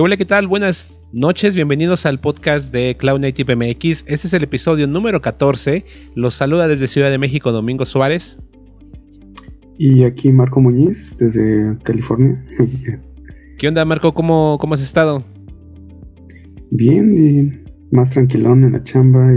[0.00, 0.46] hola, ¿qué tal?
[0.46, 4.04] Buenas noches, bienvenidos al podcast de Cloud Native MX.
[4.06, 5.84] Este es el episodio número 14.
[6.14, 8.38] Los saluda desde Ciudad de México Domingo Suárez.
[9.76, 12.42] Y aquí Marco Muñiz, desde California.
[13.58, 14.14] ¿Qué onda, Marco?
[14.14, 15.22] ¿Cómo, cómo has estado?
[16.70, 19.34] Bien, y más tranquilón en la chamba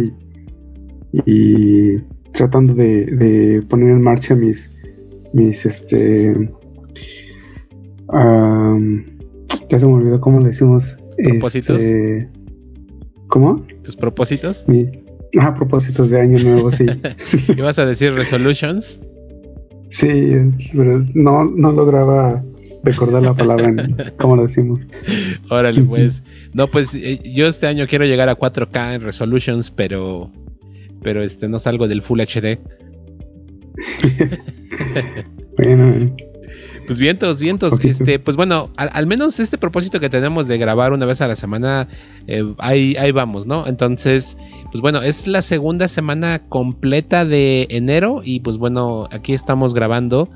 [1.25, 1.97] y,
[2.31, 4.71] tratando de, poner en marcha mis,
[5.33, 6.49] mis este,
[9.69, 10.97] ya se me olvidó cómo le decimos.
[11.17, 11.81] ¿Propósitos?
[11.81, 12.29] Este,
[13.27, 13.65] ¿Cómo?
[13.83, 14.65] ¿Tus propósitos?
[15.39, 16.85] ah, propósitos de año nuevo, sí.
[17.57, 19.01] ¿Ibas a decir resolutions?
[19.89, 20.07] Sí,
[20.75, 22.43] pero no, no lograba
[22.83, 24.81] recordar la palabra en cómo lo decimos.
[25.49, 26.23] Órale, pues.
[26.53, 30.31] No, pues eh, yo este año quiero llegar a 4K en resolutions, pero
[31.01, 32.57] pero este no salgo del Full HD.
[35.57, 36.15] bueno,
[36.85, 37.79] pues vientos, vientos.
[37.83, 41.35] Este, pues bueno, al, menos este propósito que tenemos de grabar una vez a la
[41.35, 41.87] semana,
[42.27, 43.67] eh, ahí, ahí vamos, ¿no?
[43.67, 44.37] Entonces,
[44.71, 50.29] pues bueno, es la segunda semana completa de enero y pues bueno, aquí estamos grabando.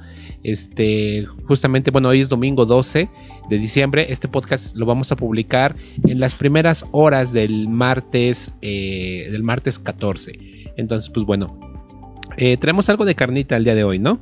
[0.44, 3.10] Este, justamente, bueno, hoy es domingo 12
[3.50, 4.08] de diciembre.
[4.10, 5.76] Este podcast lo vamos a publicar
[6.06, 10.72] en las primeras horas del martes, eh, del martes 14.
[10.78, 11.60] Entonces, pues bueno,
[12.38, 14.20] eh, traemos algo de carnita el día de hoy, ¿no?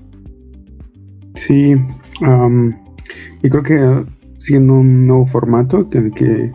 [1.36, 1.76] Sí,
[2.22, 4.06] y creo que
[4.38, 6.52] siendo un nuevo formato que, que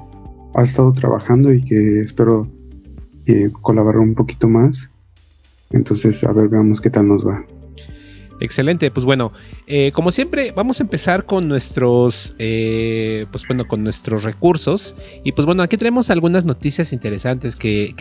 [0.55, 2.47] ha estado trabajando y que espero
[3.27, 4.91] eh, colaborar un poquito más.
[5.70, 7.44] Entonces, a ver, veamos qué tal nos va.
[8.41, 9.33] Excelente, pues bueno,
[9.66, 14.97] eh, como siempre vamos a empezar con nuestros, eh, pues bueno, con nuestros recursos.
[15.22, 17.94] Y pues bueno, aquí tenemos algunas noticias interesantes que,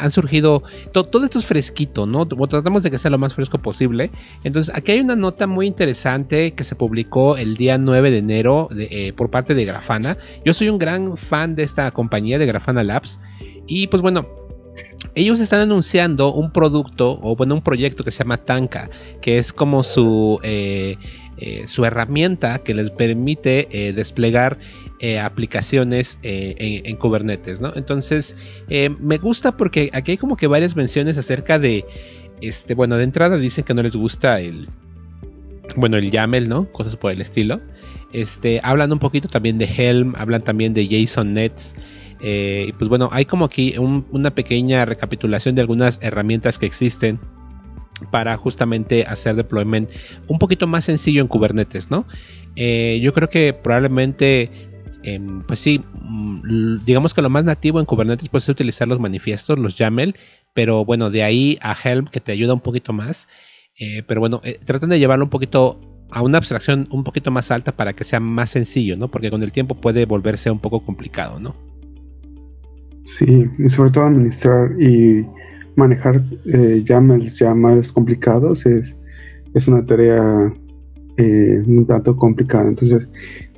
[0.00, 0.62] han surgido,
[0.92, 2.26] todo esto es fresquito, ¿no?
[2.26, 4.10] Tratamos de que sea lo más fresco posible,
[4.44, 8.68] entonces aquí hay una nota muy interesante que se publicó el día 9 de enero
[8.74, 12.82] eh, por parte de Grafana, yo soy un gran fan de esta compañía de Grafana
[12.82, 13.20] Labs.
[13.66, 14.26] Y pues bueno,
[15.14, 18.88] ellos están anunciando un producto o bueno un proyecto que se llama Tanka
[19.20, 20.96] que es como su eh,
[21.38, 24.58] eh, su herramienta que les permite eh, desplegar
[25.20, 27.72] aplicaciones en, Kubernetes ¿no?
[27.74, 28.36] entonces
[29.00, 31.84] me gusta porque aquí hay como que varias menciones acerca de
[32.40, 34.68] este bueno de entrada dicen que no les gusta el
[35.74, 37.60] bueno el YAML no cosas por el estilo
[38.12, 41.74] este hablan un poquito también de Helm hablan también de JSON Nets
[42.22, 47.18] eh, y pues bueno, hay como aquí una pequeña recapitulación de algunas herramientas que existen
[48.12, 49.90] para justamente hacer deployment
[50.28, 52.06] un poquito más sencillo en Kubernetes, ¿no?
[52.54, 54.50] Eh, yo creo que probablemente,
[55.02, 59.00] em, pues sí, mm, digamos que lo más nativo en Kubernetes puede ser utilizar los
[59.00, 60.14] manifiestos, los YAML,
[60.54, 63.28] pero bueno, de ahí a Helm que te ayuda un poquito más.
[63.78, 65.80] Eh, pero bueno, tratan de llevarlo un poquito
[66.10, 69.08] a una abstracción un poquito más alta para que sea más sencillo, ¿no?
[69.08, 71.71] Porque con el tiempo puede volverse un poco complicado, ¿no?
[73.04, 75.26] Sí, y sobre todo administrar y
[75.76, 78.96] manejar eh, YAMLs ya más complicados es,
[79.54, 80.52] es una tarea
[81.18, 82.68] eh, un tanto complicada.
[82.68, 83.08] Entonces,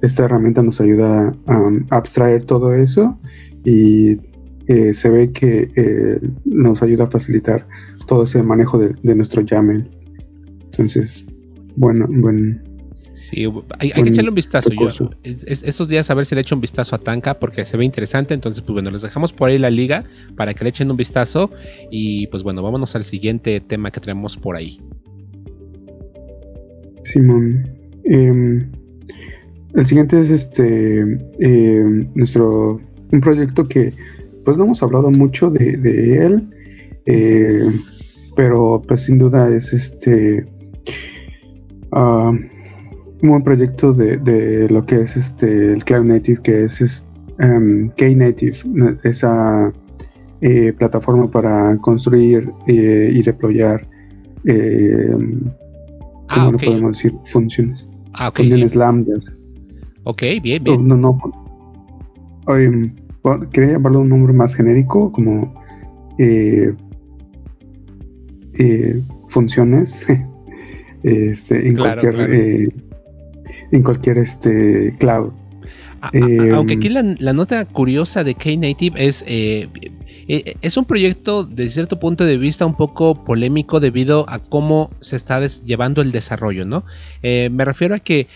[0.03, 3.19] esta herramienta nos ayuda a, abstraer todo eso
[3.65, 4.19] y
[4.66, 7.66] eh, se ve que eh, nos ayuda a facilitar
[8.06, 9.88] todo ese manejo de, de nuestro YAML.
[10.65, 11.25] Entonces,
[11.77, 12.59] bueno, bueno,
[13.14, 13.47] Sí,
[13.78, 14.70] hay, que echarle un vistazo.
[14.72, 17.84] Yo, esos días a ver si le echo un vistazo a Tanka porque se ve
[17.84, 18.34] interesante.
[18.34, 20.04] Entonces, pues bueno, les dejamos por ahí la liga
[20.36, 21.50] para que le echen un vistazo.
[21.91, 24.80] Y pues bueno, vámonos al siguiente tema que tenemos por ahí.
[27.04, 27.69] Simón.
[28.04, 28.70] Em,
[29.74, 31.00] el siguiente es este
[31.38, 32.80] em, nuestro
[33.12, 33.92] un proyecto que
[34.44, 36.48] pues no hemos hablado mucho de, de él.
[37.06, 37.70] Eh,
[38.34, 40.47] pero pues sin duda es este.
[41.92, 42.32] Ah,
[43.24, 47.06] un buen proyecto de, lo que es este el Cloud Native, que es,
[47.40, 48.56] um, Knative,
[49.02, 49.72] esa
[50.42, 53.88] eh, plataforma para construir eh, y deployar,
[54.44, 55.16] eh,
[56.28, 57.15] ah, podemos decir?
[57.24, 57.88] Funciones.
[58.12, 59.32] Ah, funciones lambdas.
[60.04, 60.86] Ok, bien, bien.
[60.86, 61.18] No, no.
[63.53, 65.54] quería llamarlo un nombre más genérico, como
[69.28, 70.06] funciones.
[71.03, 72.70] este, en cualquier
[73.74, 75.32] en cualquier este cloud.
[76.53, 79.68] aunque aquí la, nota curiosa de Knative es eh,
[80.28, 84.91] eh, es un proyecto de cierto punto de vista un poco polémico debido a cómo
[85.00, 86.84] se está llevando el desarrollo, ¿no?
[87.22, 88.28] Eh, me refiero a que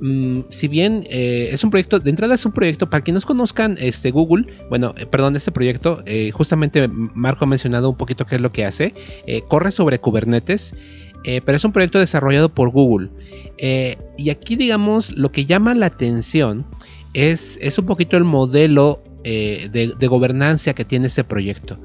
[0.00, 4.10] mm, si bien es un proyecto, de entrada es un proyecto, para quienes conozcan este
[4.10, 6.02] Google, bueno, perdón, este proyecto,
[6.32, 8.94] justamente Marco ha mencionado un poquito qué es lo que hace,
[9.48, 10.74] corre sobre Kubernetes,
[11.44, 13.10] pero es un proyecto desarrollado por Google.
[13.58, 16.66] Eh, y aquí, digamos, lo que llama la atención
[17.14, 21.78] es, es un poquito el modelo eh, de, de, gobernanza que tiene ese proyecto.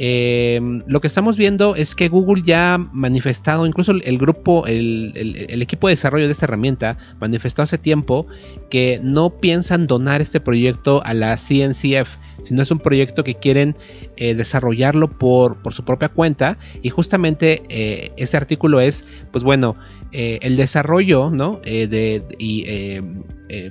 [0.00, 5.12] Eh, lo que estamos viendo es que Google ya ha manifestado, incluso el, grupo, el,
[5.60, 8.28] equipo de desarrollo de esta herramienta manifestó hace tiempo
[8.70, 13.74] que no piensan donar este proyecto a la CNCF, sino es un proyecto que quieren
[14.16, 19.74] eh, desarrollarlo por, su propia cuenta y justamente eh, ese artículo es, pues bueno,
[20.12, 21.60] el desarrollo, ¿no?
[21.64, 22.64] de, y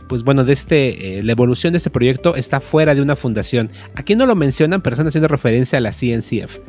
[0.09, 3.69] pues bueno, de este, la evolución de este proyecto está fuera de una fundación.
[3.95, 6.59] Aquí no lo mencionan, pero están haciendo referencia a la CNCF CF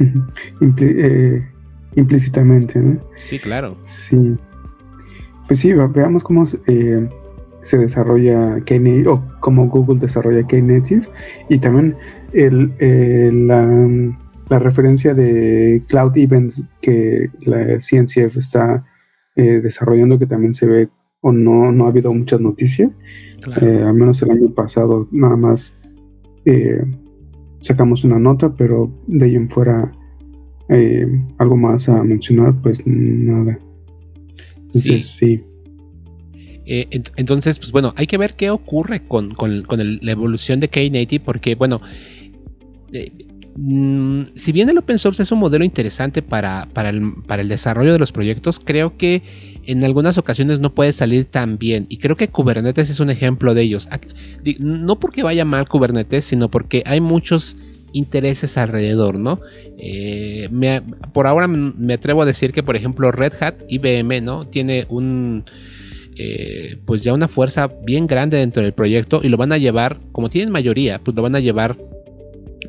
[0.80, 1.42] eh,
[1.96, 3.00] implícitamente, ¿no?
[3.16, 3.76] Sí, claro.
[3.84, 4.36] Sí.
[5.46, 7.08] Pues sí, veamos cómo eh,
[7.62, 11.08] se desarrolla Knative o cómo Google desarrolla Knative
[11.48, 11.96] y también
[12.32, 12.72] el,
[13.46, 18.84] la, referencia de Cloud Events que la CNCF está
[19.36, 20.88] eh, desarrollando que también se ve
[21.20, 22.96] o no, no ha habido muchas noticias.
[23.56, 25.76] al menos el año pasado nada más
[27.60, 29.92] sacamos una nota, pero de ahí en fuera
[30.68, 31.06] eh,
[31.38, 33.58] algo más a mencionar, pues nada.
[34.56, 35.42] Entonces, sí.
[36.64, 39.34] Eh, entonces, pues bueno, hay que ver qué ocurre con,
[40.00, 41.80] la evolución de Knative, porque bueno,
[42.92, 43.10] eh,
[43.56, 48.12] mm, si bien el open source es un modelo interesante para, el desarrollo de los
[48.12, 49.22] proyectos, creo que
[49.64, 51.86] en algunas ocasiones no puede salir tan bien.
[51.88, 53.88] Y creo que Kubernetes es un ejemplo de ellos.
[54.58, 57.56] No porque vaya mal Kubernetes, sino porque hay muchos
[57.92, 59.40] intereses alrededor, ¿no?
[59.78, 60.48] Eh,
[61.12, 64.46] por ahora me atrevo a decir que, por ejemplo, Red Hat, IBM, ¿no?
[64.46, 65.44] Tiene un...
[66.16, 70.00] Eh, pues ya una fuerza bien grande dentro del proyecto y lo van a llevar,
[70.12, 71.78] como tienen mayoría, pues lo van a llevar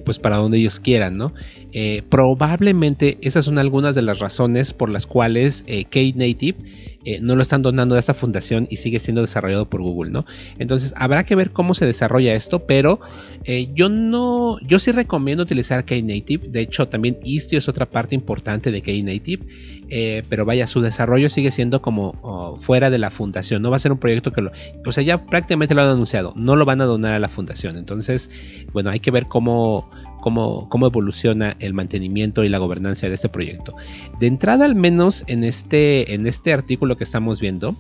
[0.02, 1.34] pues para donde ellos quieran, ¿no?
[1.74, 6.58] Eh, probablemente esas son algunas de las razones por las cuales eh, Knative
[7.04, 10.26] eh, no lo están donando a esta fundación y sigue siendo desarrollado por Google, ¿no?
[10.60, 13.00] Entonces habrá que ver cómo se desarrolla esto, pero
[13.44, 16.48] eh, yo no, yo sí recomiendo utilizar Knative.
[16.50, 19.46] De hecho, también Istio es otra parte importante de Knative,
[19.90, 23.62] eh, pero vaya, su desarrollo sigue siendo como oh, fuera de la fundación.
[23.62, 24.52] No va a ser un proyecto que lo,
[24.86, 27.78] o sea, ya prácticamente lo han anunciado, no lo van a donar a la fundación.
[27.78, 28.30] Entonces,
[28.74, 29.90] bueno, hay que ver cómo
[30.22, 33.76] cómo, evoluciona el mantenimiento y la gobernanza de este proyecto.
[34.20, 37.76] De entrada, al menos en este, este artículo que estamos viendo,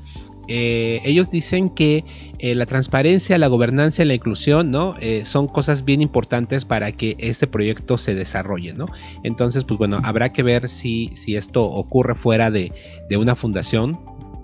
[0.47, 2.03] eh, ellos dicen que
[2.39, 4.95] eh, la transparencia, la gobernanza y la inclusión ¿no?
[4.99, 8.73] Eh, son cosas bien importantes para que este proyecto se desarrolle.
[8.73, 8.87] ¿no?
[9.23, 12.73] Entonces, pues bueno, habrá que ver si, esto ocurre fuera de,
[13.17, 13.99] una fundación,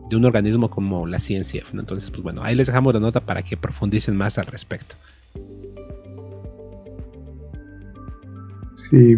[0.09, 1.63] de un organismo como la ciencia.
[1.73, 4.95] Entonces, pues bueno, ahí les dejamos la nota para que profundicen más al respecto.
[8.89, 9.17] Sí.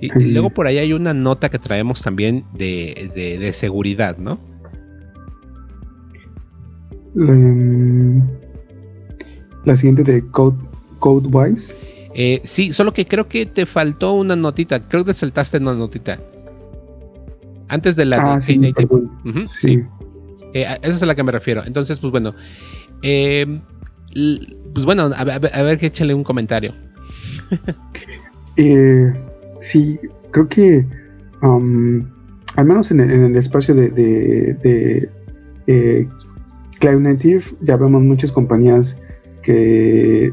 [0.00, 4.38] Y, luego por ahí hay una nota que traemos también de, seguridad, ¿no?
[7.16, 8.22] Em,
[9.64, 10.58] la, siguiente de Code,
[10.98, 11.74] Codewise.
[12.14, 14.88] Eh, sí, solo que creo que te faltó una notita.
[14.88, 16.20] Creo que saltaste una notita.
[17.68, 18.60] Antes de la ah, sí,
[19.58, 19.82] sí.
[20.52, 21.64] Eh, esa es a la que me refiero.
[21.64, 22.34] Entonces, pues bueno.
[23.02, 23.60] Eh,
[24.72, 26.74] pues bueno, a, ver que échale un comentario.
[28.56, 29.12] eh,
[29.60, 29.98] sí,
[30.30, 30.86] creo que
[31.40, 35.08] al menos en el, espacio de,
[35.66, 36.08] eh,
[36.80, 38.98] Cloud Native ya vemos muchas compañías
[39.42, 40.32] que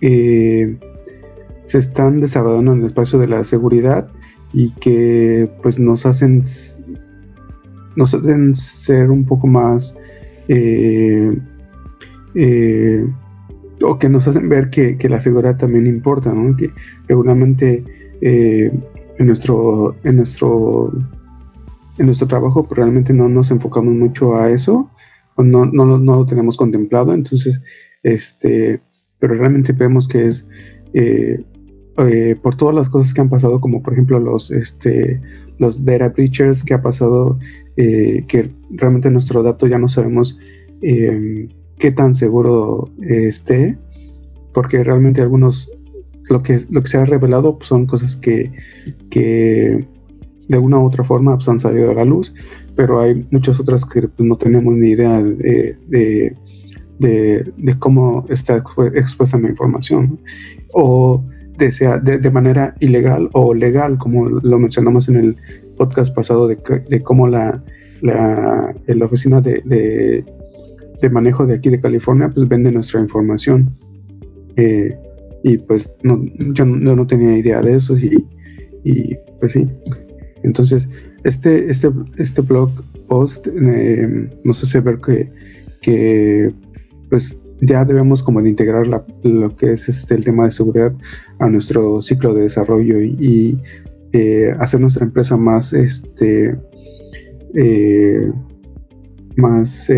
[0.00, 0.78] eh,
[1.66, 4.08] se están desarrollando en el espacio de la seguridad
[4.52, 6.42] y que pues nos hacen
[7.94, 9.96] nos hacen ser un poco más
[10.48, 11.36] eh,
[13.84, 16.56] o que nos hacen ver que, la seguridad también importa, ¿no?
[16.56, 16.70] que
[17.08, 17.84] regularmente
[18.20, 18.72] eh,
[19.18, 20.92] en nuestro en nuestro
[21.98, 24.90] en nuestro trabajo pues, realmente no nos enfocamos mucho a eso
[25.34, 27.60] o no, no, lo tenemos contemplado entonces
[28.02, 28.80] este
[29.18, 30.46] pero realmente vemos que es
[30.94, 31.44] eh,
[31.98, 35.20] eh, por todas las cosas que han pasado como por ejemplo los este
[35.58, 37.38] los data breachers que ha pasado
[37.76, 40.38] que realmente nuestro dato ya no sabemos
[41.82, 43.76] qué tan seguro esté,
[44.54, 45.68] porque realmente algunos,
[46.30, 48.52] lo que, lo que se ha revelado pues, son cosas que,
[49.10, 49.84] que
[50.46, 52.32] de una u otra forma pues, han salido a la luz,
[52.76, 56.36] pero hay muchas otras que pues, no tenemos ni idea de,
[57.00, 58.62] de, cómo está
[58.94, 60.20] expuesta la información,
[60.74, 61.20] o
[61.58, 65.36] de, sea, de, manera ilegal o legal, como lo mencionamos en el
[65.76, 67.60] podcast pasado, de, cómo la,
[68.02, 70.24] la, la oficina de,
[71.02, 73.76] de manejo de aquí de California, pues vende nuestra información.
[74.56, 74.96] Eh,
[75.42, 78.24] y pues no, yo, no tenía idea de eso y,
[78.84, 79.68] y, pues sí.
[80.44, 80.88] Entonces,
[81.24, 82.70] este, este, este blog
[83.08, 85.28] post eh, nos hace ver que,
[85.80, 86.52] que
[87.10, 88.86] pues ya debemos como de integrar
[89.22, 90.92] lo que es este, el tema de seguridad
[91.40, 93.58] a nuestro ciclo de desarrollo y,
[94.12, 96.54] eh, hacer nuestra empresa más este
[99.36, 99.88] más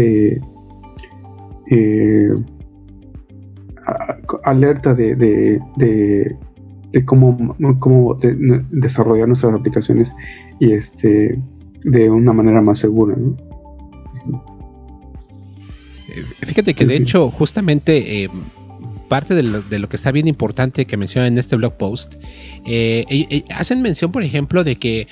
[4.44, 8.18] alerta de, de, cómo, cómo
[8.70, 10.12] desarrollar nuestras aplicaciones
[10.60, 11.38] y este
[11.82, 13.36] de una manera más segura ¿no?
[16.40, 18.30] Fíjate que de hecho, justamente eh,
[19.08, 22.14] parte de lo, que está bien importante que menciona en este blog post,
[22.66, 25.08] eh, eh, hacen mención, por ejemplo, de que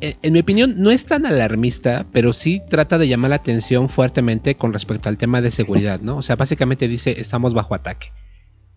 [0.00, 4.56] en mi opinión, no es tan alarmista, pero sí trata de llamar la atención fuertemente
[4.56, 6.16] con respecto al tema de seguridad, ¿no?
[6.16, 8.12] O sea, básicamente dice, estamos bajo ataque.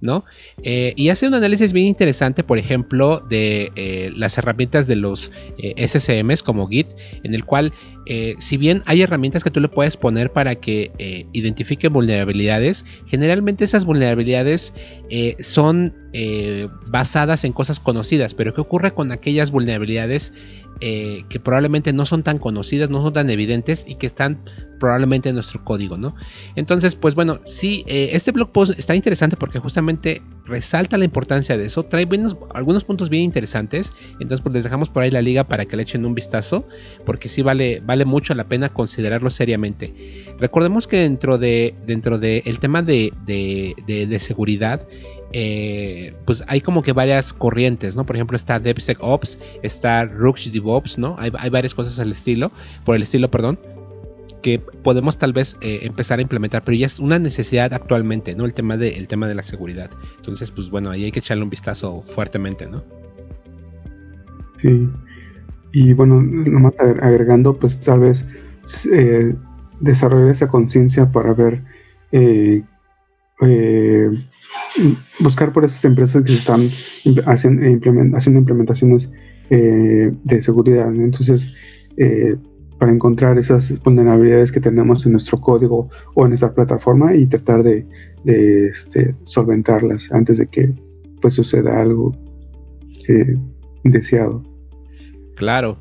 [0.01, 0.25] ¿no?
[0.63, 5.31] Eh, y hace un análisis bien interesante, por ejemplo, de eh, las herramientas de los
[5.57, 6.87] eh, SCMs como Git,
[7.23, 7.71] en el cual,
[8.39, 13.85] si bien hay herramientas que tú le puedes poner para que identifique vulnerabilidades, generalmente esas
[13.85, 14.73] vulnerabilidades
[15.39, 15.93] son
[16.87, 20.33] basadas en cosas conocidas, pero ¿qué ocurre con aquellas vulnerabilidades
[20.81, 24.39] que probablemente no son tan conocidas, no son tan evidentes y que están
[24.81, 26.15] probablemente en nuestro código, ¿no?
[26.55, 31.55] Entonces, pues bueno, sí, eh, este blog post está interesante porque justamente resalta la importancia
[31.55, 32.09] de eso, trae
[32.55, 35.83] algunos puntos bien interesantes, entonces pues les dejamos por ahí la liga para que le
[35.83, 36.67] echen un vistazo,
[37.05, 40.25] porque sí vale, vale mucho la pena considerarlo seriamente.
[40.39, 44.87] Recordemos que dentro de dentro de el tema de, de, seguridad,
[45.33, 48.05] eh, pues hay como que varias corrientes, ¿no?
[48.05, 51.15] Por ejemplo, está DevSecOps, está Rooks DevOps, ¿no?
[51.17, 52.51] Hay, hay, varias cosas al estilo,
[52.85, 53.59] por el estilo, perdón
[54.41, 58.45] que podemos tal vez eh, empezar a implementar, pero ya es una necesidad actualmente, ¿no?
[58.45, 59.89] El tema de, el tema de la seguridad.
[60.17, 62.83] Entonces, pues bueno, ahí hay que echarle un vistazo fuertemente, ¿no?
[64.61, 64.89] Sí.
[65.73, 68.25] Y bueno, nomás agregando, pues tal vez
[68.91, 69.33] eh,
[69.79, 71.61] desarrollar esa conciencia para ver,
[72.11, 72.63] eh,
[75.19, 76.69] buscar por esas empresas que están
[77.25, 77.67] haciendo,
[78.15, 79.09] haciendo implementaciones
[79.49, 80.93] de seguridad.
[80.95, 81.53] Entonces,
[82.81, 87.61] para encontrar esas vulnerabilidades que tenemos en nuestro código o en nuestra plataforma y tratar
[87.61, 87.85] de,
[88.25, 90.73] este, solventarlas antes de que
[91.21, 92.11] pues suceda algo
[93.07, 93.37] eh,
[93.83, 94.41] deseado.
[95.35, 95.77] Claro.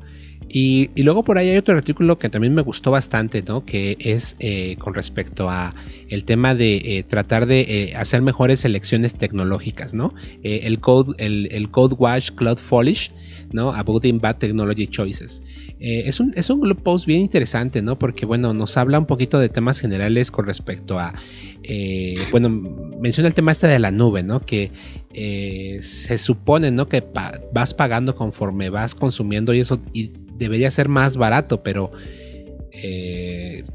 [0.53, 3.63] Y, luego por ahí hay otro artículo que también me gustó bastante, ¿no?
[3.63, 5.73] Que es eh, con respecto a
[6.09, 10.13] el tema de eh, tratar de hacer mejores selecciones tecnológicas, ¿no?
[10.43, 13.11] el code, el, el Code Watch Cloud Polish,
[13.53, 13.73] ¿no?
[13.73, 15.41] About Bad Technology Choices.
[15.83, 17.97] Eh, es, un, es un post bien interesante, ¿no?
[17.97, 21.15] Porque, bueno, nos habla un poquito de temas generales con respecto a,
[21.63, 24.41] eh, bueno, menciona el tema este de la nube, ¿no?
[24.41, 24.71] Que
[25.11, 26.87] eh, se supone, ¿no?
[26.87, 27.03] Que
[27.51, 30.11] vas pagando conforme vas consumiendo y eso y
[30.43, 31.91] debería ser más barato, pero...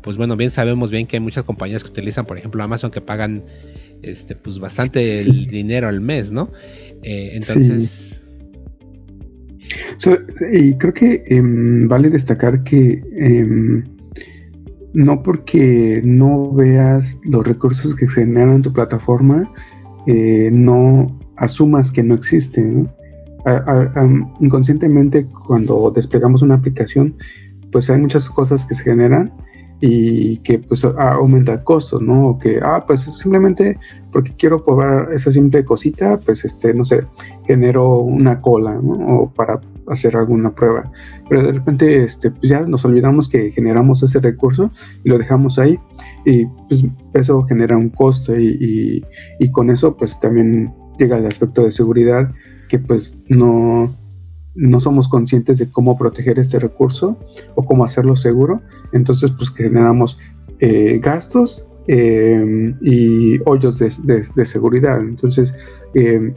[0.03, 3.01] pues bueno, bien sabemos bien que hay muchas compañías que utilizan, por ejemplo, Amazon que
[3.01, 3.43] pagan
[4.03, 6.51] este, pues bastante el dinero al mes, ¿no?
[7.03, 8.17] entonces,
[10.53, 13.85] y creo que em, vale destacar que em,
[14.93, 19.51] no porque no veas los recursos que se generan en tu plataforma,
[20.07, 22.89] eh, no asumas que no existen.
[24.41, 27.17] Inconscientemente, cuando desplegamos una aplicación,
[27.73, 29.33] pues hay muchas cosas que se generan
[29.81, 32.29] y que pues aumenta el costo, ¿no?
[32.29, 33.79] O que, ah, pues simplemente
[34.11, 37.05] porque quiero probar esa simple cosita, pues este, no sé,
[37.47, 39.21] genero una cola, ¿no?
[39.21, 40.91] O para hacer alguna prueba.
[41.29, 44.71] Pero de repente, este, pues ya nos olvidamos que generamos ese recurso
[45.05, 45.79] y lo dejamos ahí
[46.25, 46.85] y pues
[47.15, 49.05] eso genera un costo y,
[49.39, 52.31] y con eso pues también llega el aspecto de seguridad
[52.69, 53.97] que pues no
[54.57, 57.17] no somos conscientes de cómo proteger este recurso
[57.55, 60.19] o cómo hacerlo seguro, entonces pues generamos
[60.59, 65.01] eh, gastos eh, y hoyos de, seguridad.
[65.01, 65.55] Entonces
[65.95, 66.35] eh,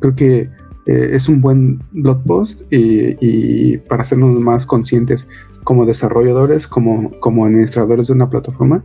[0.00, 0.50] creo que
[0.86, 5.28] es un buen blog post y, para hacernos más conscientes
[5.62, 8.82] como desarrolladores, como, como administradores de una plataforma,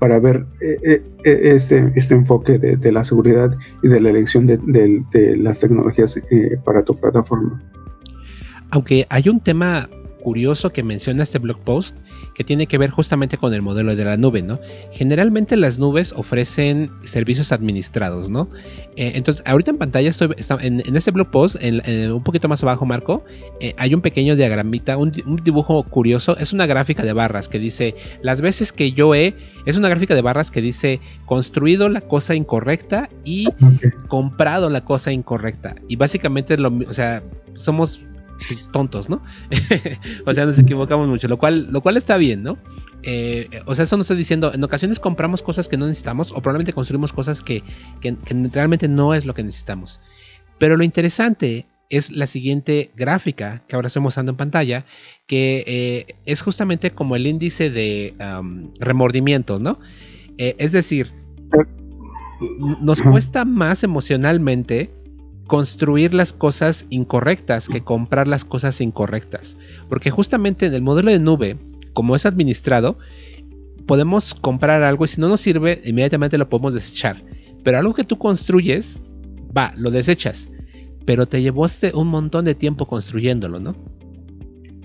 [0.00, 4.46] para ver eh, eh, eh, este, este enfoque de, la seguridad y de la elección
[4.46, 6.18] de, las tecnologías
[6.64, 7.62] para tu plataforma.
[8.70, 9.88] Aunque hay un tema
[10.22, 11.98] curioso que menciona este blog post
[12.34, 14.60] que tiene que ver justamente con el modelo de la nube, ¿no?
[14.92, 18.48] Generalmente las nubes ofrecen servicios administrados, ¿no?
[18.96, 23.24] Eh, entonces, ahorita en pantalla estoy, en, este blog post, un poquito más abajo, Marco,
[23.60, 27.94] eh, hay un pequeño diagramita, un, dibujo curioso, es una gráfica de barras que dice,
[28.22, 29.34] las veces que yo he,
[29.66, 33.48] es una gráfica de barras que dice, construido la cosa incorrecta y
[34.08, 35.76] comprado la cosa incorrecta.
[35.88, 37.22] Y básicamente, lo, o sea,
[37.54, 38.00] somos
[38.72, 39.22] tontos, ¿no?
[40.26, 42.58] o sea, nos equivocamos mucho, lo cual, lo cual está bien, ¿no?
[43.02, 46.34] Eh, o sea, eso nos está diciendo, en ocasiones compramos cosas que no necesitamos o
[46.34, 47.62] probablemente construimos cosas que,
[48.52, 50.00] realmente no es lo que necesitamos.
[50.58, 54.84] Pero lo interesante es la siguiente gráfica que ahora estoy mostrando en pantalla,
[55.26, 58.14] que eh, es justamente como el índice de
[58.78, 59.80] remordimiento, ¿no?
[60.38, 61.12] Eh, es decir,
[62.80, 64.90] nos cuesta más emocionalmente
[65.50, 69.56] construir las cosas incorrectas que comprar las cosas incorrectas.
[69.88, 71.56] Porque justamente en el modelo de nube,
[71.92, 72.98] como es administrado,
[73.84, 77.24] podemos comprar algo y si no nos sirve, inmediatamente lo podemos desechar.
[77.64, 79.00] Pero algo que tú construyes,
[79.56, 80.48] va, lo desechas.
[81.04, 83.74] Pero te llevó este un montón de tiempo construyéndolo, ¿no?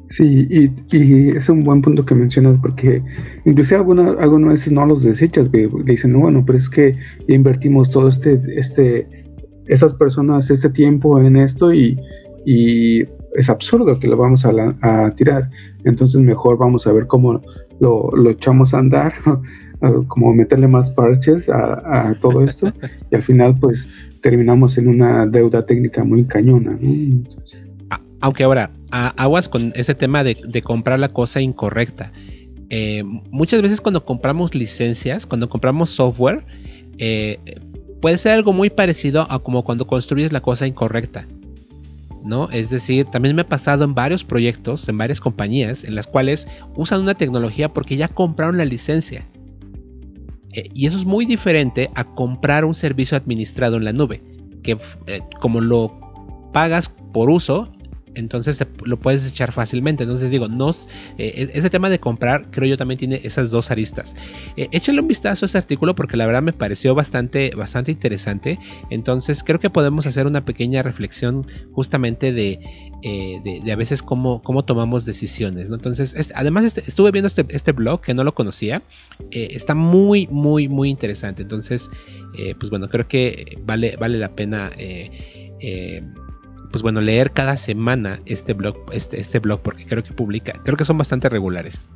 [0.10, 3.03] Sí, y, es un buen punto que mencionas porque
[3.45, 5.48] inclusive algunas, algunas veces no los desechas,
[5.84, 6.95] dicen, no, bueno, pero es que
[7.27, 9.25] invertimos todo este, este,
[9.67, 12.00] esas personas este tiempo en esto y,
[13.38, 15.50] es absurdo que lo vamos a, tirar.
[15.84, 17.41] Entonces mejor vamos a ver cómo
[17.79, 19.13] lo, echamos a andar,
[20.07, 22.72] como meterle más parches a, todo esto
[23.12, 23.89] y al final pues
[24.22, 26.77] terminamos en una deuda técnica muy cañona.
[28.22, 32.12] Aunque ahora, aguas con ese tema de, comprar la cosa incorrecta.
[32.69, 36.43] Eh, muchas veces cuando compramos licencias, cuando compramos software,
[36.98, 37.39] eh,
[38.05, 41.25] puede ser algo muy parecido a como cuando construyes la cosa incorrecta.
[42.24, 42.51] ¿no?
[42.51, 46.47] Es decir, también me ha pasado en varios proyectos, en varias compañías, en las cuales
[46.75, 49.25] usan una tecnología porque ya compraron la licencia.
[50.51, 54.21] Eh, y eso es muy diferente a comprar un servicio administrado en la nube,
[54.62, 54.77] que
[55.41, 56.00] como lo
[56.53, 57.71] pagas por uso,
[58.15, 60.03] entonces lo puedes echar fácilmente.
[60.03, 60.81] Entonces digo, eh,
[61.17, 64.15] e-, ese tema de comprar creo yo también tiene esas dos aristas.
[64.57, 68.60] Eh, échale un vistazo a ese artículo porque la verdad me pareció bastante, bastante interesante.
[68.89, 72.60] Entonces creo que podemos hacer una pequeña reflexión justamente de,
[73.04, 75.69] eh, de, a veces cómo, cómo, tomamos decisiones.
[75.69, 78.82] Entonces, además este, estuve viendo este, este, blog que no lo conocía.
[79.32, 81.43] está muy, muy, muy interesante.
[81.43, 81.89] Entonces,
[82.60, 84.71] pues bueno, creo que vale, vale la pena
[86.75, 90.75] pues bueno, leer cada semana este blog, este, este blog, porque creo que publica, creo
[90.75, 91.89] que son bastante regulares.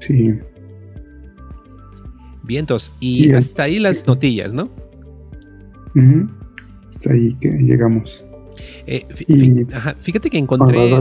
[0.00, 0.34] Sí.
[2.42, 4.68] Vientos, y hasta ahí las notillas, ¿no?
[6.86, 8.22] Hasta ahí que llegamos.
[8.86, 9.06] Eh,
[10.02, 10.92] fíjate que encontré,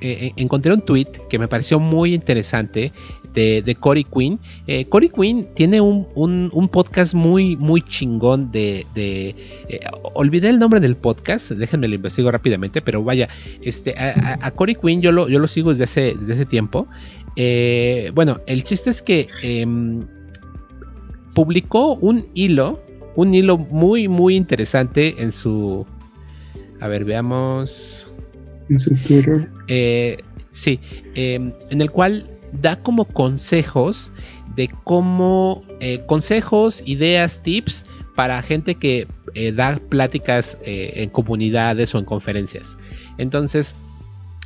[0.00, 2.92] eh, eh, encontré un tweet que me pareció muy interesante
[3.32, 4.38] de, de Cory Quinn.
[4.66, 8.86] Eh, Cory Quinn tiene un, podcast muy, muy chingón de...
[8.94, 9.34] de
[10.14, 13.28] olvidé el nombre del podcast, déjenme lo investigo rápidamente, pero vaya,
[13.62, 16.86] este, a, Cory Quinn yo lo, yo lo sigo desde ese, desde ese tiempo.
[18.14, 20.06] Bueno, el chiste es que em,
[21.34, 22.80] publicó un hilo,
[23.16, 25.86] un hilo muy, muy interesante en su...
[26.84, 28.06] A ver, veamos.
[28.68, 29.48] En su Twitter.
[30.52, 30.78] sí,
[31.14, 32.28] em, en el cual
[32.60, 34.12] da como consejos
[34.54, 41.94] de cómo, eh, consejos, ideas, tips para gente que eh, da pláticas eh, en comunidades
[41.94, 42.76] o en conferencias.
[43.16, 43.76] Entonces,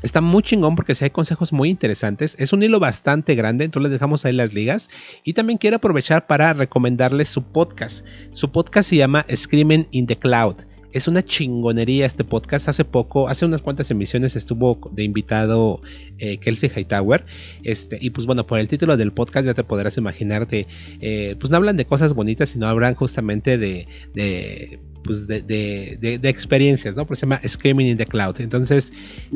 [0.00, 2.36] Está muy chingón porque si hay consejos muy interesantes.
[2.38, 4.90] Es un hilo bastante grande, entonces les dejamos ahí las ligas.
[5.24, 8.06] Y también quiero aprovechar para recomendarles su podcast.
[8.30, 10.67] Su podcast se llama Screaming in the Cloud.
[10.92, 12.68] Es una chingonería este podcast.
[12.68, 15.82] Hace poco, hace unas cuantas emisiones estuvo de invitado
[16.18, 17.26] eh, Kelsey Hightower.
[17.62, 20.66] Este, y pues bueno, por el título del podcast ya te podrás imaginar de,
[21.00, 26.18] eh, pues no hablan de cosas bonitas, sino hablan justamente de, de pues de, de,
[26.18, 27.06] de, experiencias, ¿no?
[27.06, 28.40] Porque se llama Screaming in the Cloud.
[28.40, 28.92] Entonces,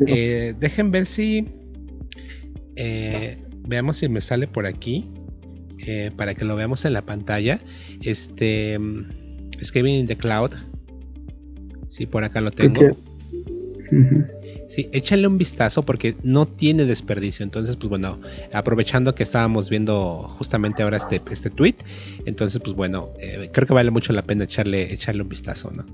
[0.07, 1.47] eh, dejen ver si,
[3.67, 5.07] veamos si me sale por aquí,
[6.15, 7.61] para que lo veamos en la pantalla.
[8.01, 8.79] Este,
[9.63, 10.51] Screaming in the Cloud
[11.93, 12.81] Sí, por acá lo tengo.
[14.65, 17.43] Sí, échale un vistazo porque no tiene desperdicio.
[17.43, 18.17] Entonces, pues bueno,
[18.51, 21.75] aprovechando que estábamos viendo justamente ahora este, este tweet,
[22.25, 25.85] entonces, pues bueno, eh, creo que vale mucho la pena echarle, echarle un vistazo, ¿no?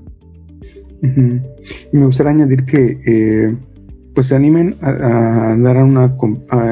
[1.91, 3.57] Me gustaría añadir que eh,
[4.15, 6.15] pues se animen a, dar una,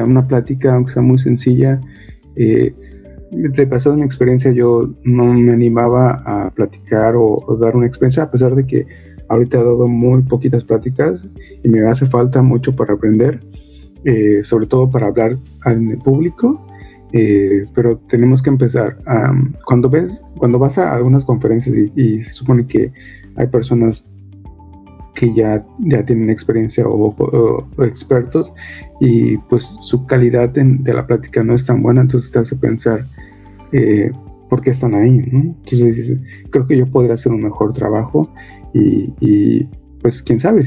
[0.06, 1.78] una plática, aunque sea muy sencilla.
[2.36, 2.72] Eh,
[3.30, 8.30] de pasado mi experiencia, yo no me animaba a platicar o dar una experiencia, a
[8.30, 8.86] pesar de que
[9.28, 11.20] Ahorita he dado muy poquitas pláticas
[11.62, 13.40] y me hace falta mucho para aprender,
[14.04, 16.64] eh, sobre todo para hablar al público.
[17.12, 18.98] Eh, pero tenemos que empezar.
[19.64, 22.92] cuando ves, cuando vas a algunas conferencias y, se supone que
[23.36, 24.06] hay personas
[25.14, 28.52] que ya, ya tienen experiencia o, expertos
[29.00, 33.06] y pues su calidad de la plática no es tan buena, entonces te hace pensar
[33.72, 34.12] eh,
[34.48, 36.18] por qué están ahí, Entonces
[36.50, 38.32] creo que yo podría hacer un mejor trabajo
[38.74, 39.64] y,
[40.00, 40.62] pues quién sabe,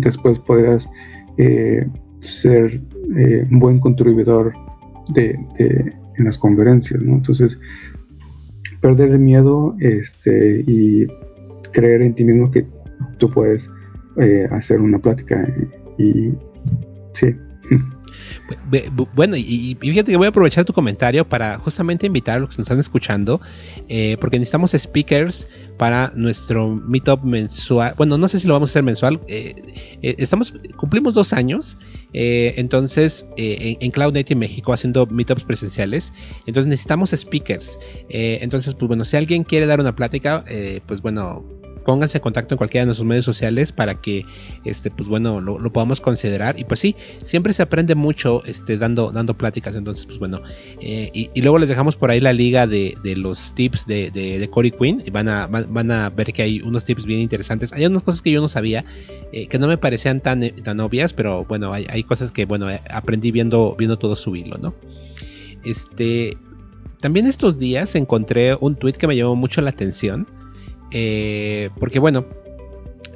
[0.00, 0.88] después podrás
[1.36, 1.86] eh,
[2.20, 2.82] ser
[3.16, 4.52] eh, un buen contribuidor
[5.14, 7.14] de, en las conferencias, ¿no?
[7.14, 7.58] Entonces,
[8.80, 11.06] perder el miedo este, y
[11.72, 12.66] creer en ti mismo que
[13.18, 13.70] tú puedes
[14.20, 15.46] eh, hacer una plática
[15.98, 16.32] y
[17.12, 17.34] sí.
[19.14, 22.56] Bueno, y, fíjate que voy a aprovechar tu comentario para justamente invitar a los que
[22.58, 23.40] nos están escuchando,
[23.88, 27.94] eh, porque necesitamos speakers para nuestro meetup mensual.
[27.96, 29.20] Bueno, no sé si lo vamos a hacer mensual.
[29.28, 29.54] Eh,
[30.02, 31.78] eh, estamos cumplimos dos años,
[32.12, 36.12] entonces en, en, Cloud Native México haciendo meetups presenciales.
[36.46, 37.78] Entonces necesitamos speakers.
[38.08, 40.44] entonces, pues bueno, si alguien quiere dar una plática,
[40.86, 41.44] pues bueno,
[41.84, 44.24] pónganse en contacto en cualquiera de nuestros medios sociales para que
[44.64, 46.58] este pues bueno lo, podamos considerar.
[46.58, 49.74] Y pues sí siempre se aprende mucho este dando dando pláticas.
[49.74, 50.42] Entonces pues bueno
[50.80, 54.70] eh, y, luego les dejamos por ahí la liga de, los tips de, de, Cory
[54.70, 55.02] Quinn.
[55.06, 57.72] Y van a van, a ver que hay unos tips bien interesantes.
[57.72, 58.84] Hay unas cosas que yo no sabía
[59.32, 63.30] eh, que no me parecían tan, tan obvias pero bueno hay, cosas que bueno aprendí
[63.30, 64.74] viendo viendo todo su no
[65.64, 66.36] este
[67.00, 70.26] también estos días encontré un tweet que me llamó mucho la atención
[70.96, 72.24] eh, porque bueno,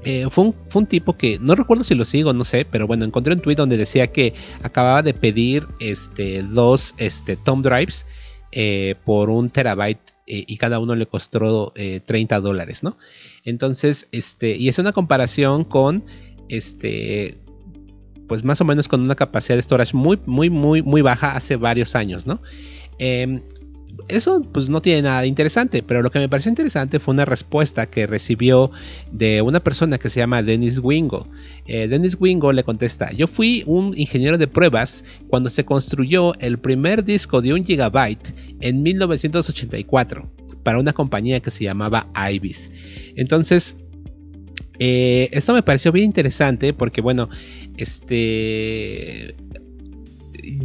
[0.03, 3.33] eh, fue, un, tipo que no recuerdo si lo sigo, no sé, pero bueno, encontré
[3.33, 8.05] un tweet donde decía que acababa de pedir este, dos este, Tom Drives
[8.51, 12.99] eh, por un terabyte y cada uno le costó 30 dólares, ¿no?
[13.47, 16.05] Entonces, este, y es una comparación con
[16.51, 17.39] este,
[18.27, 21.57] pues más o menos con una capacidad de storage muy, muy, muy, muy baja hace
[21.57, 22.43] varios años, ¿no?
[22.99, 23.41] Em,
[24.09, 27.25] eso pues no tiene nada de interesante, pero lo que me pareció interesante fue una
[27.25, 28.71] respuesta que recibió
[29.11, 31.27] de una persona que se llama Dennis Wingo.
[31.67, 36.59] Eh, Dennis Wingo le contesta, yo fui un ingeniero de pruebas cuando se construyó el
[36.59, 40.31] primer disco de un gigabyte en 1984
[40.63, 42.71] para una compañía que se llamaba Ibis.
[43.17, 43.77] Entonces,
[44.79, 47.29] eh, esto me pareció bien interesante porque bueno,
[47.77, 49.35] este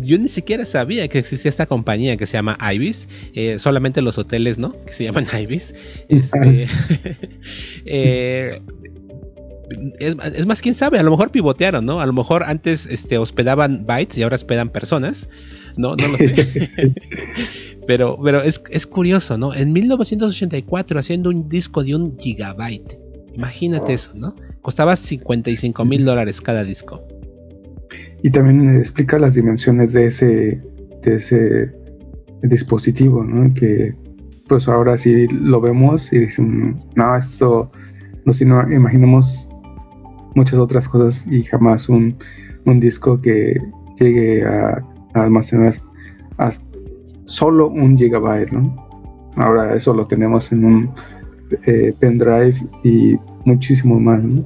[0.02, 4.18] yo ni siquiera sabía que existía esta compañía que se llama Ibis, eh, solamente los
[4.18, 4.76] hoteles, ¿no?
[4.86, 5.74] Que se llaman Ibis.
[6.08, 6.68] Este,
[7.86, 8.62] eh,
[10.00, 12.00] es, más, quién sabe, a lo mejor pivotearon, ¿no?
[12.00, 15.30] A lo mejor antes este, hospedaban bytes y ahora hospedan personas,
[15.78, 15.96] ¿no?
[15.96, 16.94] No lo sé.
[17.88, 19.54] pero pero es, es curioso, ¿no?
[19.54, 23.00] En 1984 haciendo un disco de un gigabyte.
[23.34, 24.36] Imagínate eso, ¿no?
[24.62, 27.04] Costaba 55 mil dólares cada disco
[28.24, 30.62] y también explica las dimensiones de ese,
[31.04, 31.72] de ese
[32.42, 33.54] dispositivo, ¿no?
[33.54, 33.94] Que
[34.48, 37.70] pues ahora sí lo vemos y decimos, no, esto,
[38.26, 39.50] no si no imaginamos
[40.36, 42.18] muchas otras cosas y jamás un,
[42.80, 43.60] disco que
[44.00, 44.82] llegue a,
[45.16, 45.74] almacenar
[47.26, 48.74] solo un gigabyte, ¿no?
[49.36, 50.90] Ahora eso lo tenemos en un
[51.66, 54.46] eh, pendrive y muchísimo más, ¿no?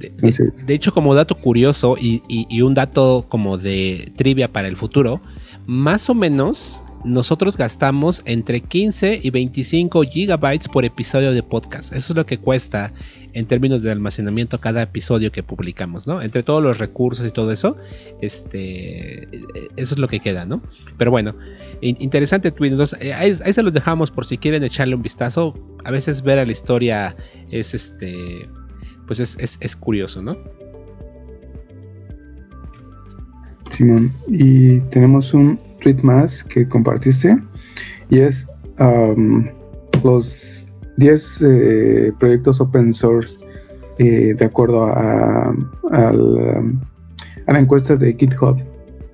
[0.00, 5.20] De, hecho, como dato curioso y, un dato como de trivia para el futuro,
[5.66, 11.92] más o menos nosotros gastamos entre 15 y 25 gigabytes por episodio de podcast.
[11.92, 12.92] Eso es lo que cuesta
[13.32, 16.20] en términos de almacenamiento cada episodio que publicamos, ¿no?
[16.20, 17.76] Entre todos los recursos y todo eso,
[18.20, 19.28] este,
[19.76, 20.62] eso es lo que queda, ¿no?
[20.98, 21.34] Pero bueno,
[21.80, 22.76] interesante tweet.
[23.00, 25.54] Eh, ahí, ahí, se los dejamos por si quieren echarle un vistazo.
[25.84, 27.16] A veces ver a la historia
[27.50, 28.48] es este
[29.10, 30.36] pues es, curioso, ¿no?
[33.72, 37.36] Simón, y tenemos un tweet más que compartiste
[38.08, 38.46] y es
[40.04, 43.40] los 10 eh, proyectos open source
[43.98, 45.56] eh, de acuerdo a,
[47.48, 48.62] la encuesta de GitHub.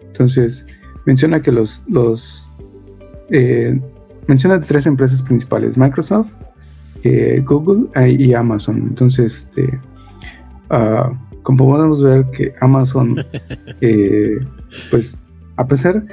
[0.08, 0.66] Entonces,
[1.06, 2.52] menciona que los, los
[3.30, 3.80] eh,
[4.26, 6.28] menciona tres empresas principales, Microsoft,
[7.44, 8.78] Google y Amazon.
[8.88, 9.78] Entonces, este,
[10.70, 13.16] uh, como podemos ver que Amazon,
[13.80, 14.38] eh,
[14.90, 15.16] pues
[15.56, 16.04] a pesar,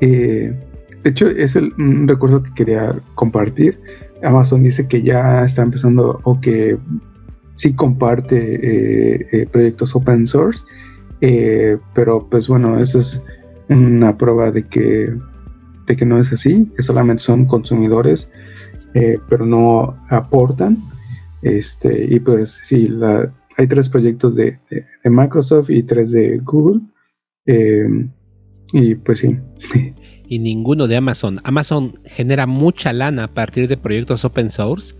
[0.00, 0.54] eh,
[1.02, 3.78] de hecho es el, un recuerdo que quería compartir.
[4.22, 6.76] Amazon dice que ya está empezando o que
[7.54, 10.60] sí comparte proyectos open source,
[11.94, 13.20] pero pues bueno, eso es
[13.68, 15.14] una prueba de que,
[15.86, 18.30] de que no es así, que solamente son consumidores
[18.94, 20.78] eh, pero no aportan.
[21.42, 22.90] Este, y pues sí,
[23.56, 24.58] hay tres proyectos de,
[25.04, 26.80] Microsoft y tres de Google.
[27.46, 28.10] Em,
[28.72, 29.36] y pues sí.
[30.26, 31.38] Y ninguno de Amazon.
[31.44, 34.94] Amazon genera mucha lana a partir de proyectos open source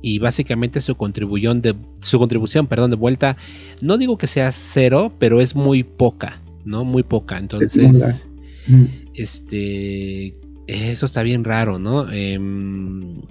[0.00, 3.36] y básicamente su contribución de su contribución, perdón, de vuelta,
[3.80, 6.84] no digo que sea cero, pero es muy poca, ¿no?
[6.84, 7.38] Muy poca.
[7.38, 8.24] Entonces,
[9.14, 10.34] este
[10.68, 12.10] eso está bien raro, ¿no?
[12.12, 13.22] Em,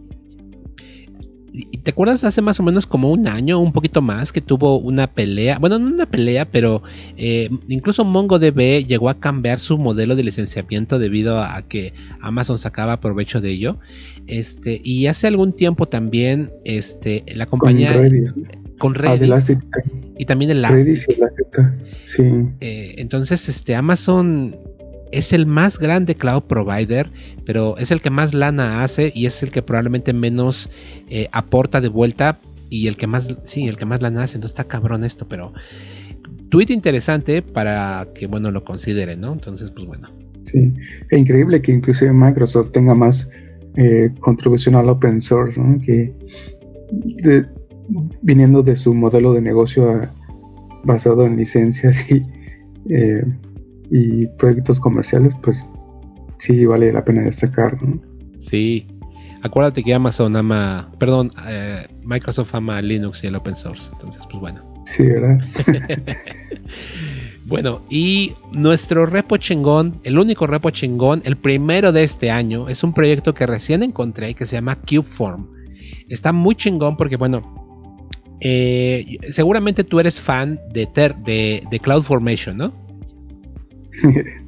[1.84, 5.08] ¿Te acuerdas hace más o menos como un año, un poquito más, que tuvo una
[5.08, 5.58] pelea?
[5.60, 6.84] Bueno, no una pelea, pero
[7.16, 13.00] eh, incluso MongoDB llegó a cambiar su modelo de licenciamiento debido a que Amazon sacaba
[13.00, 13.78] provecho de ello.
[14.28, 17.94] Este, y hace algún tiempo también este, la compañía...
[18.78, 19.50] Con Redis.
[19.50, 19.80] Ah,
[20.20, 21.08] y también el Redis
[22.04, 22.24] sí.
[22.62, 24.56] Eh, entonces, este, Amazon
[25.12, 27.10] es el más grande cloud provider,
[27.46, 30.70] pero es el que más lana hace y es el que probablemente menos
[31.10, 32.40] eh, aporta de vuelta
[32.70, 34.38] y el que más, sí, el que más lana hace.
[34.38, 35.54] Entonces está cabrón esto, pero
[36.50, 39.34] tweet interesante para que, bueno, lo consideren, ¿no?
[39.34, 40.10] Entonces, pues bueno.
[40.46, 40.74] Sí,
[41.10, 43.30] es increíble que inclusive Microsoft tenga más
[43.76, 45.80] eh, contribución al open source, ¿no?
[45.82, 46.14] Que
[48.22, 50.10] viniendo de su modelo de negocio
[50.84, 52.24] basado en licencias y
[52.90, 53.24] eh,
[53.92, 55.70] y proyectos comerciales, pues
[56.40, 57.82] sí vale la pena destacar.
[57.82, 58.02] ¿no?
[58.38, 58.88] Sí,
[59.42, 64.40] acuérdate que Amazon ama, perdón, eh, Microsoft ama Linux y el open source, entonces pues
[64.40, 64.64] bueno.
[64.86, 65.40] Sí, ¿verdad?
[67.46, 72.84] bueno, y nuestro repo chingón, el único repo chingón, el primero de este año, es
[72.84, 75.48] un proyecto que recién encontré que se llama Cubeform.
[76.08, 77.42] Está muy chingón porque, bueno,
[78.40, 82.87] eh, seguramente tú eres fan de, ter de, de CloudFormation, ¿no?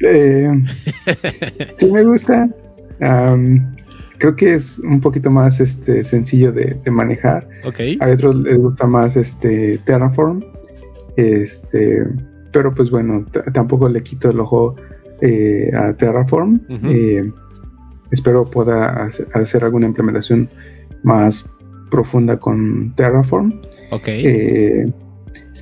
[0.00, 0.50] Eh,
[1.74, 2.50] sí me gusta.
[4.18, 7.48] creo que es un poquito más este sencillo de, manejar.
[7.64, 7.96] Okay.
[8.02, 10.44] A otros les gusta más este Terraform.
[11.16, 12.06] Este,
[12.52, 14.76] pero pues bueno, tampoco le quito el ojo
[15.22, 16.60] eh, a Terraform.
[16.90, 17.32] Eh,
[18.10, 20.50] espero pueda hacer, alguna implementación
[21.04, 21.48] más
[21.90, 23.62] profunda con Terraform.
[23.92, 24.08] Ok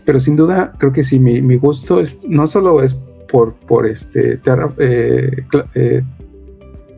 [0.01, 2.97] pero sin duda creo que sí, mi, mi gusto es, no solo es
[3.31, 4.41] por, por este
[4.79, 6.03] eh, eh,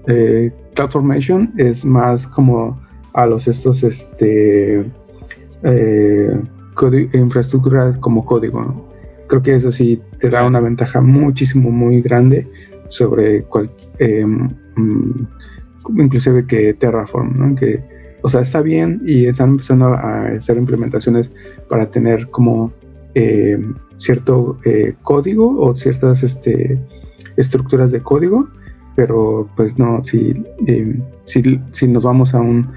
[0.06, 2.80] eh, CloudFormation, es más como
[3.14, 4.84] a los estos este
[7.14, 8.86] infraestructuras como código.
[9.28, 12.46] Creo que eso sí te da una ventaja muchísimo muy grande
[12.88, 15.26] sobre cualquier mm,
[15.98, 17.82] inclusive que Terraform, que
[18.22, 21.30] o sea, está bien y están empezando a hacer implementaciones
[21.68, 22.72] para tener como
[23.18, 23.58] eh,
[23.96, 26.78] cierto eh, código o ciertas este,
[27.38, 28.46] estructuras de código,
[28.94, 32.74] pero pues no, si, eh, si, nos vamos a un,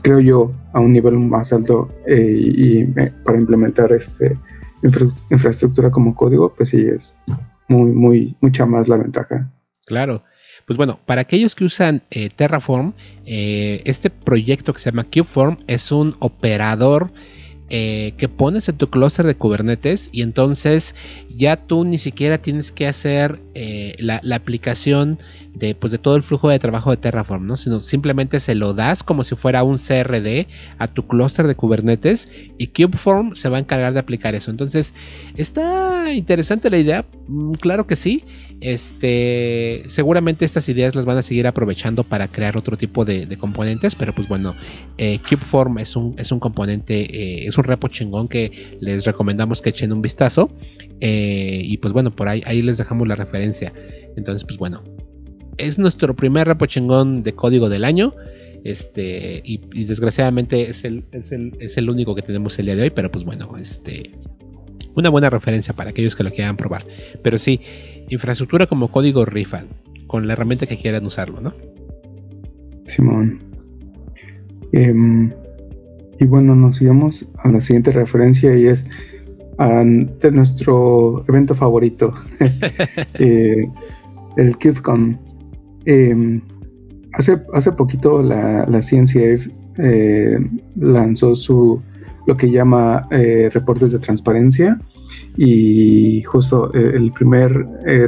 [0.00, 2.84] creo yo, a un nivel más alto y,
[3.24, 4.38] para implementar este
[5.30, 7.14] infraestructura como código, pues sí es
[7.68, 9.50] muy, muy, mucha más la ventaja.
[9.84, 10.22] Claro.
[10.66, 12.00] Pues bueno, para aquellos que usan
[12.36, 12.94] Terraform,
[13.26, 17.10] este proyecto que se llama Cubeform es un operador
[17.76, 20.94] eh, que pones en tu clúster de Kubernetes y entonces
[21.36, 25.18] ya tú ni siquiera tienes que hacer eh, la, aplicación
[25.54, 27.56] de, pues, de todo el flujo de trabajo de Terraform, ¿no?
[27.56, 30.46] sino simplemente se lo das como si fuera un CRD
[30.78, 34.52] a tu clúster de Kubernetes y Kubeform se va a encargar de aplicar eso.
[34.52, 34.94] Entonces,
[35.36, 38.22] está interesante la idea, mm, claro que sí.
[38.60, 43.96] Este, seguramente estas ideas las van a seguir aprovechando para crear otro tipo de, componentes,
[43.96, 44.54] pero pues bueno,
[44.96, 49.70] eh, Kubeform es un, es un componente, es un repo chingón que les recomendamos que
[49.70, 50.50] echen un vistazo.
[51.00, 53.72] Eh, y pues bueno, por ahí, ahí les dejamos la referencia.
[54.16, 54.82] Entonces, pues bueno,
[55.58, 58.14] es nuestro primer repo chingón de código del año.
[58.64, 63.10] Este, y, desgraciadamente es el, es, el, único que tenemos el día de hoy, pero
[63.10, 64.12] pues bueno, este,
[64.94, 66.86] una buena referencia para aquellos que lo quieran probar.
[67.22, 67.60] Pero sí,
[68.08, 69.68] infraestructura como código rifan,
[70.06, 71.54] con la herramienta que quieran usarlo, ¿no?
[72.86, 73.40] Simón.
[74.72, 75.30] Em,
[76.20, 78.84] y bueno, nos sigamos a la siguiente referencia y es
[79.58, 82.12] de nuestro evento favorito,
[83.14, 83.68] eh,
[84.36, 85.18] el KidCon.
[85.86, 86.40] Em,
[87.12, 89.48] hace, hace poquito la, la CNCF
[89.78, 90.38] eh,
[90.76, 91.80] lanzó su
[92.26, 94.80] lo que llama eh, reportes de transparencia
[95.36, 97.52] y justo el primer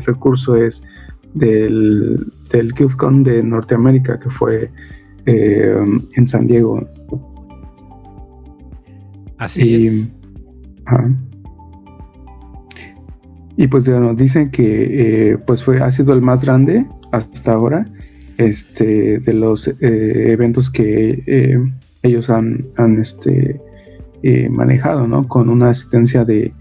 [0.07, 0.83] recurso es
[1.35, 4.71] del, del KidCon de Norteamérica que fue
[5.27, 6.89] en San Diego.
[9.39, 10.11] Así es.
[13.57, 17.87] Y pues nos dicen que eh, pues fue, ha sido el más grande hasta ahora
[18.37, 21.59] este, de los eh, eventos que eh,
[22.03, 23.59] ellos han, han este,
[24.51, 25.27] manejado, ¿no?
[25.29, 26.53] Con una asistencia de,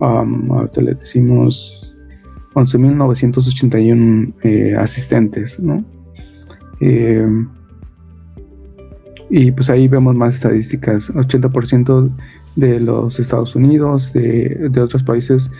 [0.00, 1.96] um, ahorita le decimos,
[2.54, 5.84] 11.981 asistentes, ¿no?
[9.30, 12.10] Y pues ahí vemos más estadísticas, 80%
[12.56, 15.50] de los Estados Unidos, de, de otros países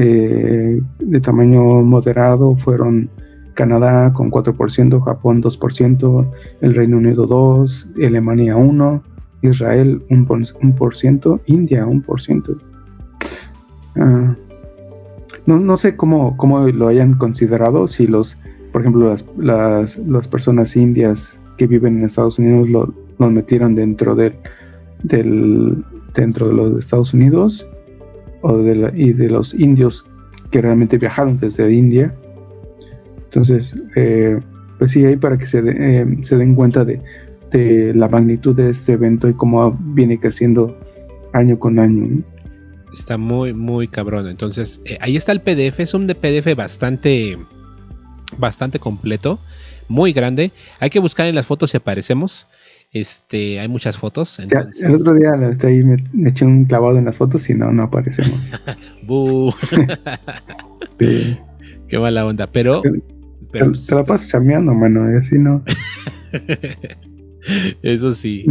[0.00, 3.10] eh, de tamaño moderado fueron
[3.54, 9.02] Canadá con 4%, Japón 2%, el Reino Unido 2%, Alemania 1%,
[9.42, 12.58] Israel 1%, India 1%.
[13.96, 14.36] Ah,
[15.46, 18.36] no, no, sé cómo, cómo lo hayan considerado, si los,
[18.70, 23.74] por ejemplo, las, las, las personas indias que viven en Estados Unidos lo, los metieron
[23.74, 24.34] dentro del,
[25.02, 27.66] del, dentro de los Estados Unidos
[28.42, 30.06] o de y de los indios
[30.50, 32.14] que realmente viajaron desde India.
[33.24, 34.38] Entonces, eh,
[34.78, 37.00] pues sí, hay para que se, eh, se den cuenta de,
[37.50, 40.78] de, la magnitud de este evento y cómo viene creciendo
[41.32, 42.22] año con año.
[42.92, 44.28] Está muy, muy cabrón.
[44.28, 45.80] Entonces, eh, ahí está el PDF.
[45.80, 47.38] Es un PDF bastante,
[48.38, 49.38] bastante completo,
[49.88, 50.52] muy grande.
[50.80, 52.46] Hay que buscar en las fotos si aparecemos.
[52.92, 54.38] Este, hay muchas fotos.
[54.38, 58.52] el otro día ahí me, eché un clavado en las fotos y no, no aparecemos.
[61.88, 62.82] Qué mala onda, pero.
[62.82, 63.02] te,
[63.50, 65.62] pues, la pasas chameando, mano, y así no.
[67.82, 68.46] Eso sí.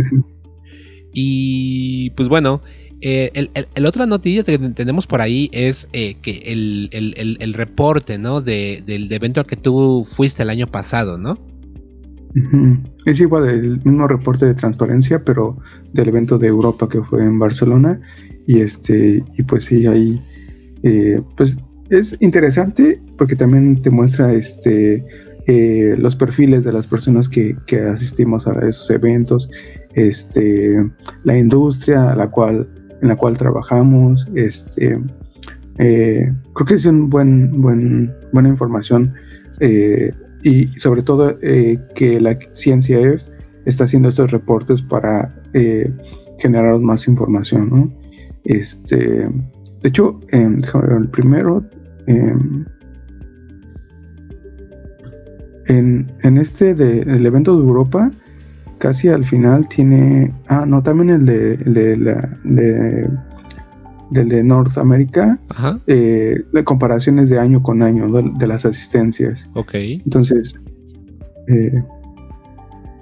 [1.13, 2.61] y pues bueno,
[3.01, 8.41] eh, el, otra noticia que tenemos por ahí es eh, que el, reporte, ¿no?
[8.41, 11.37] De, del evento al que tú fuiste el año pasado, ¿no?
[13.05, 15.57] Es igual el mismo reporte de transparencia, pero
[15.93, 17.99] del evento de Europa que fue en Barcelona.
[18.45, 20.21] Y este, y pues sí, ahí
[20.83, 21.57] eh, pues
[21.89, 25.05] es interesante porque también te muestra este
[25.49, 27.55] eh, los perfiles de las personas que,
[27.89, 29.49] asistimos a esos eventos,
[29.93, 30.85] este,
[31.23, 32.67] la industria a la cual,
[33.01, 34.99] en la cual trabajamos, este,
[35.77, 39.13] eh, creo que es un buen, buen, buena información
[40.43, 42.99] y sobre todo eh, que la ciencia
[43.65, 45.91] está haciendo estos reportes para eh,
[46.39, 47.93] generar más información.
[48.43, 48.97] Este,
[49.81, 51.63] de hecho, el primero,
[52.05, 52.65] em,
[55.65, 58.09] en, en, este del evento de Europa,
[58.77, 63.09] casi al final tiene, ah, no, también el de, de la, de
[64.09, 65.39] del de Norteamérica,
[65.87, 69.47] eh, de comparaciones de año con año de, las asistencias.
[69.53, 69.73] Ok.
[69.73, 70.55] Entonces,
[71.47, 71.83] eh,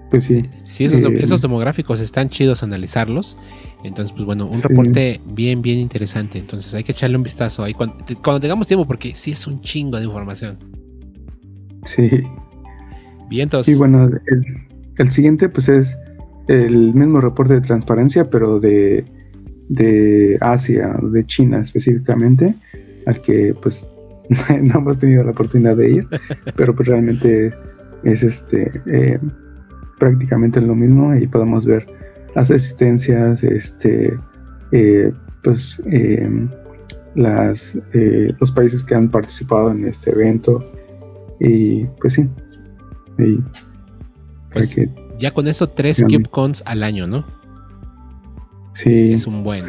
[0.09, 0.43] pues sí.
[0.63, 3.37] Sí, esos, eh, esos, demográficos están chidos analizarlos.
[3.83, 6.39] Entonces, pues bueno, un reporte bien, bien interesante.
[6.39, 7.95] Entonces hay que echarle un vistazo ahí cuando,
[8.39, 10.57] tengamos tiempo, porque sí es un chingo de información.
[11.83, 12.09] Sí.
[13.29, 13.75] Bien, entonces.
[13.75, 14.45] Y bueno, el,
[14.97, 15.97] el siguiente, pues es
[16.47, 19.05] el mismo reporte de transparencia, pero de
[19.69, 22.55] de Asia, de China específicamente,
[23.05, 23.87] al que pues
[24.61, 26.07] no hemos tenido la oportunidad de ir,
[26.55, 27.53] pero pues realmente
[28.03, 29.19] es este eh,
[29.99, 31.87] prácticamente lo mismo y podemos ver
[32.35, 34.17] las asistencias, este
[34.71, 35.11] eh,
[35.43, 36.47] pues eh,
[37.15, 37.77] las
[38.39, 40.63] los países que han participado en este evento
[41.39, 42.29] y pues sí
[44.51, 44.75] pues
[45.17, 47.25] ya con eso tres CubeCons al año, ¿no?
[48.75, 49.13] Sí.
[49.13, 49.65] Es un buen.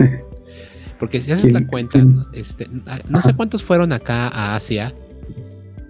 [0.99, 4.93] Porque si haces la cuenta, este, ah, no sé cuántos fueron acá a Asia.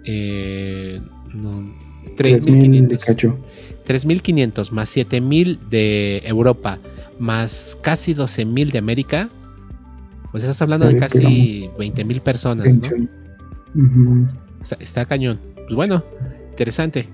[0.05, 1.01] Eh,
[1.33, 1.61] no,
[2.15, 3.35] 3.500.
[3.85, 6.77] 3.500 más 7.000 de Europa
[7.19, 9.29] más casi 12.000 de América.
[10.31, 14.29] Pues estás hablando de casi 20.000 personas, ¿no?
[14.79, 15.39] está, cañón.
[15.55, 16.03] Pues bueno,
[16.51, 17.07] interesante.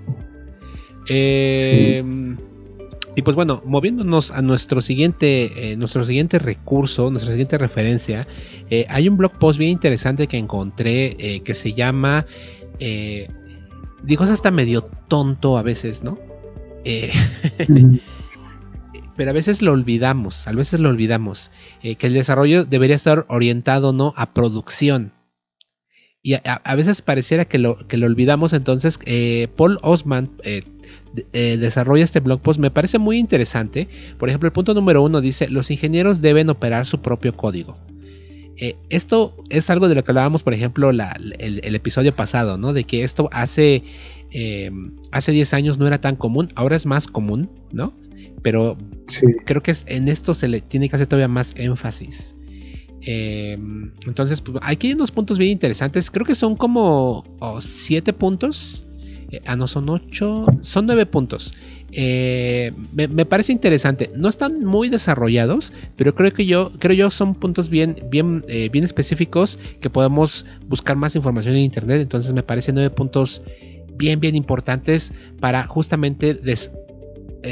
[1.07, 2.03] Eh,
[3.15, 8.27] y pues bueno, moviéndonos a nuestro siguiente, eh, nuestro siguiente recurso, nuestra siguiente referencia,
[8.69, 12.25] eh, hay un blog post bien interesante que encontré eh, que se llama,
[12.79, 16.17] digo, es hasta medio tonto a veces, ¿no?
[19.15, 23.93] pero a veces lo olvidamos, a veces lo olvidamos, que el desarrollo debería estar orientado,
[23.93, 24.13] ¿no?
[24.17, 25.13] A producción.
[26.23, 28.97] Y a, veces pareciera que lo, que lo olvidamos, entonces
[29.55, 30.31] Paul Osman
[31.33, 33.87] eh, desarrolla este blog post me parece muy interesante.
[34.17, 37.77] Por ejemplo, el punto número uno dice, los ingenieros deben operar su propio código.
[38.57, 42.73] Eh, esto es algo de lo que hablábamos, por ejemplo, el, episodio pasado, ¿no?
[42.73, 43.83] De que esto hace,
[44.31, 47.93] em, hace 10 años no era tan común, ahora es más común, ¿no?
[48.41, 48.77] Pero
[49.45, 52.35] creo que en esto se le tiene que hacer todavía más énfasis.
[53.01, 56.09] Em, entonces, pues, aquí hay unos puntos bien interesantes.
[56.09, 57.25] Creo que son como
[57.59, 58.85] 7 puntos
[59.33, 60.45] eh, ah, no, son 8.
[60.61, 61.55] Son 9 puntos.
[61.91, 64.11] Eh, me, parece interesante.
[64.15, 68.69] No están muy desarrollados, pero creo que yo, creo yo son puntos bien, bien, eh,
[68.71, 71.99] bien específicos que podemos buscar más información en internet.
[72.01, 73.41] Entonces me parecen 9 puntos
[73.95, 76.39] bien, bien importantes para justamente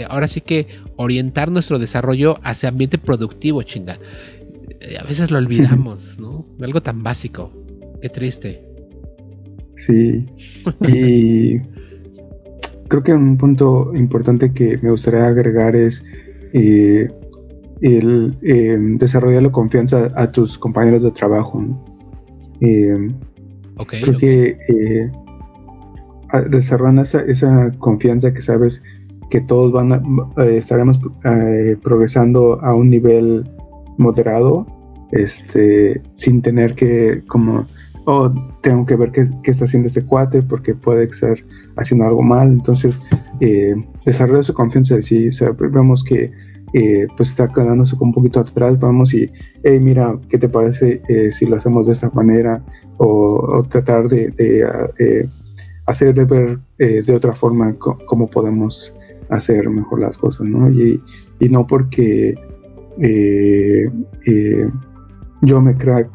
[0.07, 0.67] ahora sí que
[0.97, 3.97] orientar nuestro desarrollo hacia ambiente productivo, chinga.
[4.99, 6.45] a veces lo olvidamos, ¿no?
[6.61, 7.51] Algo tan básico.
[8.01, 8.70] Qué triste.
[9.75, 10.25] Sí.
[10.81, 11.59] y
[12.87, 16.03] creo que un punto importante que me gustaría agregar es
[16.53, 17.09] eh,
[17.81, 21.63] el eh, desarrollar la confianza a tus compañeros de trabajo.
[22.61, 23.11] Eh,
[23.87, 25.11] creo que eh,
[26.49, 28.83] desarrollar esa, esa, confianza que sabes
[29.29, 30.99] que todos van a, estaremos
[31.81, 33.49] progresando a un nivel
[33.97, 34.67] moderado,
[35.11, 37.65] este, sin tener que como
[38.05, 38.31] oh,
[38.61, 41.37] tengo que ver qué, está haciendo este cuate porque puede estar
[41.77, 42.49] haciendo algo mal.
[42.49, 42.97] Entonces,
[43.39, 43.75] eh,
[44.05, 45.01] desarrollar su confianza.
[45.01, 45.29] Si
[45.71, 46.31] vemos que
[46.73, 49.29] eh, pues está quedándose un poquito atrás, vamos y,
[49.63, 52.63] hey, mira, ¿qué te parece eh, si lo hacemos de esta manera?
[52.97, 54.65] O, tratar de, de
[54.99, 55.27] eh,
[55.85, 57.75] hacer ver de otra forma
[58.05, 58.95] cómo podemos
[59.29, 60.69] hacer mejor las cosas, ¿no?
[60.69, 61.01] Y,
[61.39, 62.35] y no porque
[65.41, 66.07] yo me crea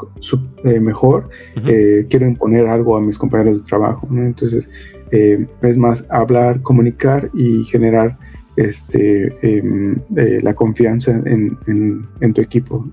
[0.81, 1.29] mejor,
[1.65, 4.23] quiero imponer algo a mis compañeros de trabajo, ¿no?
[4.23, 4.69] Entonces,
[5.11, 8.17] es más hablar, comunicar y generar
[8.57, 12.87] este, em, eh, la confianza en, tu equipo.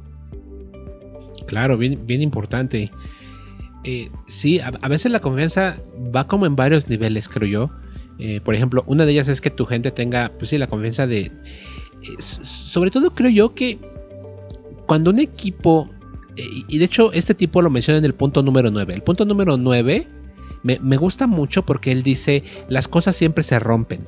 [1.48, 2.92] Claro, bien, bien importante.
[3.84, 5.78] Eh, sí, a, veces la confianza
[6.16, 7.70] va como en varios niveles, creo yo.
[8.20, 11.08] Eh, por ejemplo, una de ellas es que tu gente tenga, pues sí, la confianza
[11.08, 11.32] de...
[12.20, 13.80] sobre todo creo yo que
[14.86, 15.90] cuando un equipo,
[16.36, 19.58] y de hecho este tipo lo menciona en el punto número 9, el punto número
[19.58, 20.08] 9
[20.64, 24.02] me, me gusta mucho porque él dice, las cosas siempre se rompen.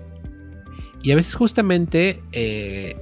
[1.06, 2.96] Y a veces justamente eh,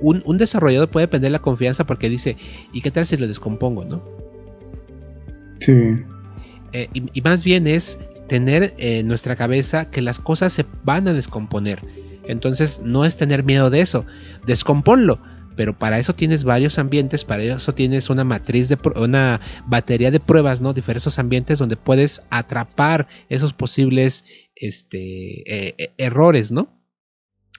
[0.00, 2.38] un, desarrollador puede perder la confianza porque dice,
[2.72, 4.02] ¿y qué tal si lo descompongo, no?
[5.60, 5.72] Sí.
[6.72, 11.12] Eh, y, más bien es tener en nuestra cabeza que las cosas se van a
[11.12, 11.80] descomponer.
[12.26, 14.06] Entonces no es tener miedo de eso,
[14.46, 15.18] descomponlo.
[15.56, 20.20] Pero para eso tienes varios ambientes, para eso tienes una matriz de una batería de
[20.20, 20.72] pruebas, ¿no?
[20.72, 26.68] Diversos ambientes donde puedes atrapar esos posibles este, eh, errores, ¿no?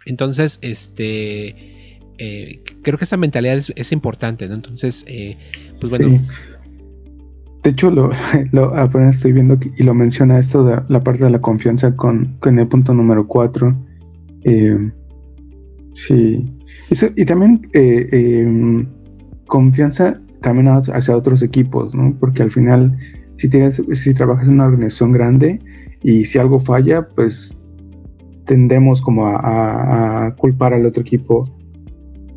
[0.06, 4.56] Entonces, este, eh, creo que esa mentalidad es, importante, ¿no?
[4.56, 5.38] Entonces, eh,
[5.80, 6.26] pues bueno.
[7.64, 7.91] De hecho,
[8.52, 12.68] lo, apenas estoy viendo y lo menciona esto la parte de la confianza con, el
[12.68, 13.76] punto número 4.
[14.43, 14.91] Eh,
[17.16, 18.86] y también em,
[19.48, 22.16] confianza también hacia otros equipos, ¿no?
[22.20, 22.98] Porque al final,
[23.38, 25.60] si tienes, si trabajas en una organización grande
[26.04, 27.56] y si algo falla, pues
[28.46, 31.50] tendemos como a, culpar al otro equipo,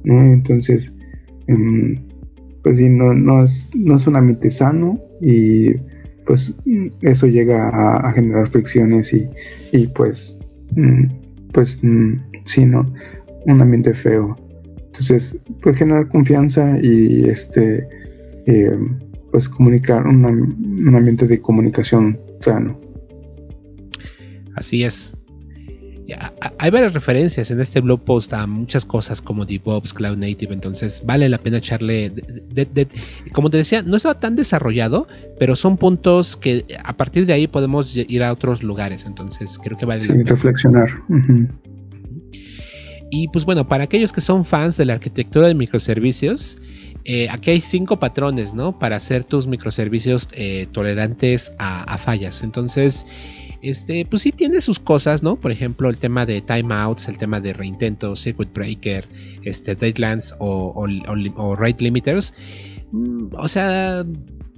[0.04, 0.92] Entonces,
[1.46, 1.96] em,
[2.62, 5.74] pues sí, no, no, es, no es un ambiente sano y
[6.26, 6.54] pues
[7.02, 9.28] eso llega a, generar fricciones y,
[9.72, 10.38] y pues,
[10.76, 11.04] mm,
[11.52, 12.86] pues mm, sí, ¿no?
[13.46, 14.36] Un ambiente feo.
[14.86, 17.86] Entonces, pues generar confianza y este,
[18.46, 18.98] em,
[19.30, 22.78] pues comunicar, un ambiente de comunicación sano.
[24.56, 25.14] Así es
[26.58, 31.02] hay varias referencias en este blog post a muchas cosas como DevOps, Cloud Native, entonces
[31.04, 32.12] vale la pena echarle,
[33.32, 35.06] como te decía, no estaba tan desarrollado,
[35.38, 39.78] pero son puntos que a partir de ahí podemos ir a otros lugares, entonces creo
[39.78, 40.30] que vale la pena.
[40.30, 40.90] reflexionar.
[43.10, 46.58] Y pues bueno, para aquellos que son fans de la arquitectura de microservicios,
[47.04, 48.78] eh, aquí hay cinco patrones, ¿no?
[48.78, 52.42] Para hacer tus microservicios eh, tolerantes a, fallas.
[52.42, 53.06] Entonces,
[53.62, 55.36] este, pues sí tiene sus cosas, ¿no?
[55.36, 59.08] Por ejemplo, el tema de timeouts, el tema de reintentos, circuit breaker,
[59.42, 60.86] este, deadlands o,
[61.36, 62.34] o, rate limiters.
[62.92, 64.04] Mm, o sea,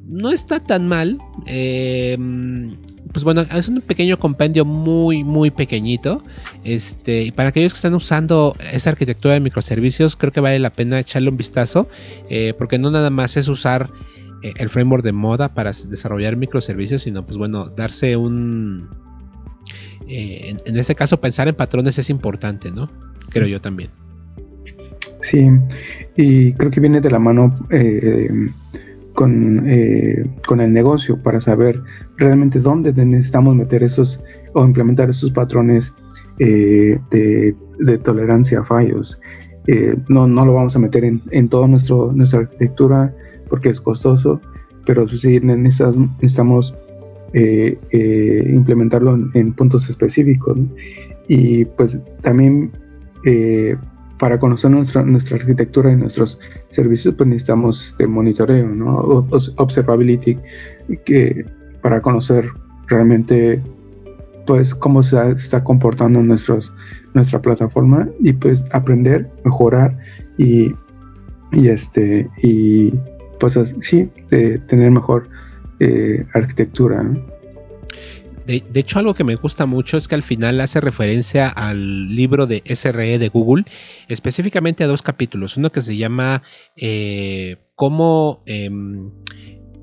[0.04, 1.18] no está tan mal.
[1.46, 2.76] Em,
[3.10, 6.22] pues bueno, es un pequeño compendio muy, muy pequeñito.
[6.64, 10.70] Este, y para aquellos que están usando esa arquitectura de microservicios, creo que vale la
[10.70, 11.88] pena echarle un vistazo.
[12.28, 13.90] Eh, porque no nada más es usar
[14.42, 18.88] eh, el framework de moda para desarrollar microservicios, sino pues bueno, darse un...
[20.08, 22.90] Eh, en, este caso pensar en patrones es importante, ¿no?
[23.30, 23.90] Creo yo también.
[25.20, 25.48] Sí,
[26.16, 27.56] y creo que viene de la mano
[29.12, 31.80] eh, con, con, el negocio para saber
[32.16, 34.20] realmente dónde necesitamos meter esos
[34.54, 35.92] o implementar esos patrones
[36.38, 37.54] de,
[38.02, 39.20] tolerancia a fallos.
[40.08, 43.14] no, no lo vamos a meter en, en toda nuestra arquitectura
[43.48, 44.40] porque es costoso,
[44.86, 46.74] pero sí necesitamos
[47.34, 50.58] eh, eh, implementarlo en, puntos específicos.
[51.28, 52.72] Y pues también
[53.24, 53.76] eh,
[54.22, 56.38] para conocer nuestra, nuestra arquitectura y nuestros
[56.70, 59.26] servicios, pues necesitamos este monitoreo, ¿no?
[59.56, 60.38] observability,
[61.04, 61.44] que
[61.82, 62.48] para conocer
[62.86, 63.60] realmente
[64.46, 69.98] pues cómo se está comportando nuestra plataforma y pues aprender, mejorar
[70.38, 70.72] y,
[71.50, 72.94] y este y
[73.40, 75.28] pues sí, tener mejor
[75.80, 77.04] eh, arquitectura.
[78.46, 82.46] De, hecho, algo que me gusta mucho es que al final hace referencia al libro
[82.46, 83.64] de SRE de Google,
[84.08, 85.56] específicamente a dos capítulos.
[85.56, 86.42] Uno que se llama
[86.76, 88.42] eh, Cómo.
[88.46, 89.10] Em,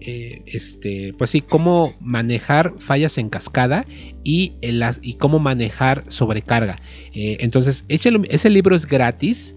[0.01, 3.85] eh, este, pues sí, cómo manejar fallas en cascada
[4.23, 4.53] y,
[5.01, 6.81] y cómo manejar sobrecarga.
[7.13, 9.55] Eh, entonces, ese libro es gratis.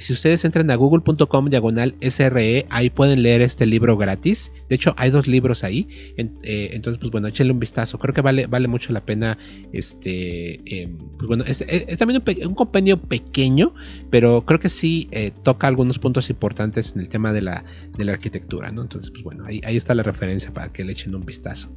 [0.00, 4.50] Si ustedes entran a google.com diagonal SRE, ahí pueden leer este libro gratis.
[4.68, 5.88] De hecho, hay dos libros ahí.
[6.16, 7.98] Eh, entonces, pues bueno, échenle un vistazo.
[7.98, 9.38] Creo que vale, mucho la pena.
[9.72, 11.64] Este, em, pues bueno, es,
[11.98, 13.74] también un, compendio pequeño,
[14.10, 17.64] pero creo que sí eh, toca algunos puntos importantes en el tema de la,
[17.96, 18.82] de la arquitectura, ¿no?
[18.82, 21.70] Entonces, pues bueno, ahí, ahí está la referencia para que le echen un vistazo.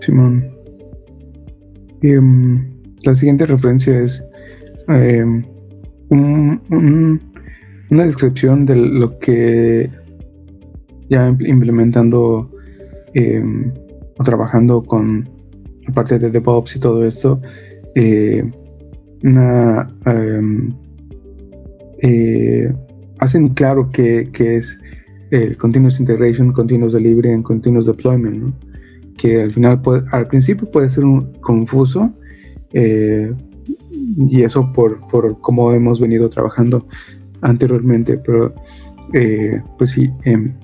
[0.00, 0.50] Simón.
[2.02, 2.70] Em,
[3.04, 4.22] la siguiente referencia es
[4.88, 5.42] Em,
[7.90, 9.90] una descripción de lo que
[11.08, 12.50] ya implementando
[13.14, 13.72] em,
[14.18, 15.28] o trabajando con
[15.94, 17.40] parte de DevOps y todo esto,
[17.94, 18.44] eh,
[19.22, 20.74] em,
[22.02, 22.72] eh,
[23.18, 24.78] hacen claro que, es
[25.30, 28.54] el Continuous Integration, Continuous Delivery y Continuous Deployment,
[29.16, 29.80] que al final
[30.12, 32.10] al principio puede ser un, confuso,
[32.72, 33.32] eh,
[34.16, 36.86] y eso por, por cómo hemos venido trabajando
[37.42, 38.54] anteriormente, pero
[39.12, 40.54] eh, pues sí, em,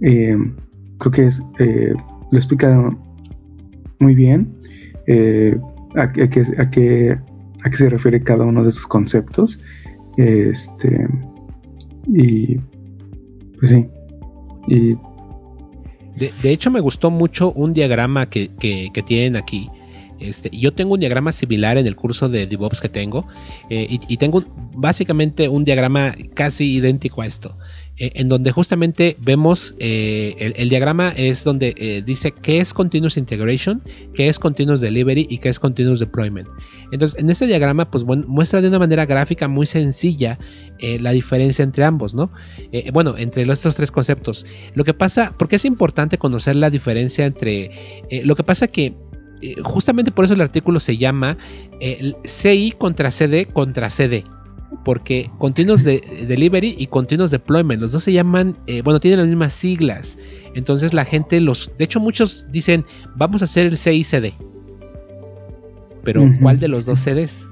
[0.00, 0.54] em,
[0.98, 1.92] creo que es, eh,
[2.30, 2.96] lo explica
[4.00, 4.52] muy bien
[5.06, 5.56] eh,
[5.96, 6.22] a, qué,
[6.58, 7.18] a, qué,
[7.62, 9.58] a qué se refiere cada uno de esos conceptos.
[10.16, 11.08] Este,
[12.06, 12.56] y
[13.58, 13.86] pues sí,
[14.68, 14.96] y
[16.16, 19.68] de, hecho, me gustó mucho un diagrama que, que, tienen aquí,
[20.20, 23.26] este, yo tengo un diagrama similar en el curso de DevOps que tengo
[23.70, 24.44] eh, y, tengo
[24.74, 27.56] básicamente un diagrama casi idéntico a esto.
[27.96, 33.82] Eh, en donde justamente vemos eh, el, diagrama es donde dice qué es Continuous Integration,
[34.14, 36.48] qué es Continuous Delivery y qué es Continuous Deployment.
[36.90, 40.38] Entonces, en este diagrama, pues muestra de una manera gráfica muy sencilla
[40.80, 42.30] la diferencia entre ambos, ¿no?
[42.92, 44.44] bueno, entre estos tres conceptos.
[44.74, 47.70] Lo que pasa, porque es importante conocer la diferencia entre.
[48.24, 48.94] lo que pasa que
[49.44, 51.36] eh, justamente por eso el artículo se llama
[51.78, 54.24] eh, CI contra CD contra CD.
[54.86, 59.28] Porque Continuous de, Delivery y Continuous Deployment, los dos se llaman, eh, bueno, tienen las
[59.28, 60.18] mismas siglas.
[60.54, 62.86] Entonces la gente los, de hecho muchos dicen,
[63.16, 64.32] vamos a hacer el CI-CD.
[66.02, 67.46] Pero ¿cuál de los dos CDs?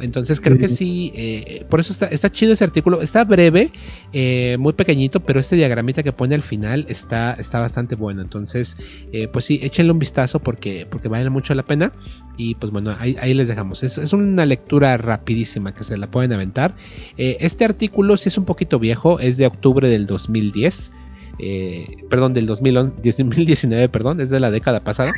[0.00, 3.72] Entonces creo que sí, eh, por eso está, chido ese artículo, está breve,
[4.12, 8.76] eh, muy pequeñito, pero este diagramita que pone al final está, está bastante bueno, entonces
[9.12, 11.92] eh, pues sí, échenle un vistazo porque, porque vale mucho la pena
[12.36, 16.32] y pues bueno, ahí, les dejamos, es, es, una lectura rapidísima que se la pueden
[16.32, 16.74] aventar.
[17.16, 20.92] este artículo sí es un poquito viejo, es de octubre del 2010.
[21.38, 25.12] Eh, perdón, del 2019, perdón, es de la década pasada.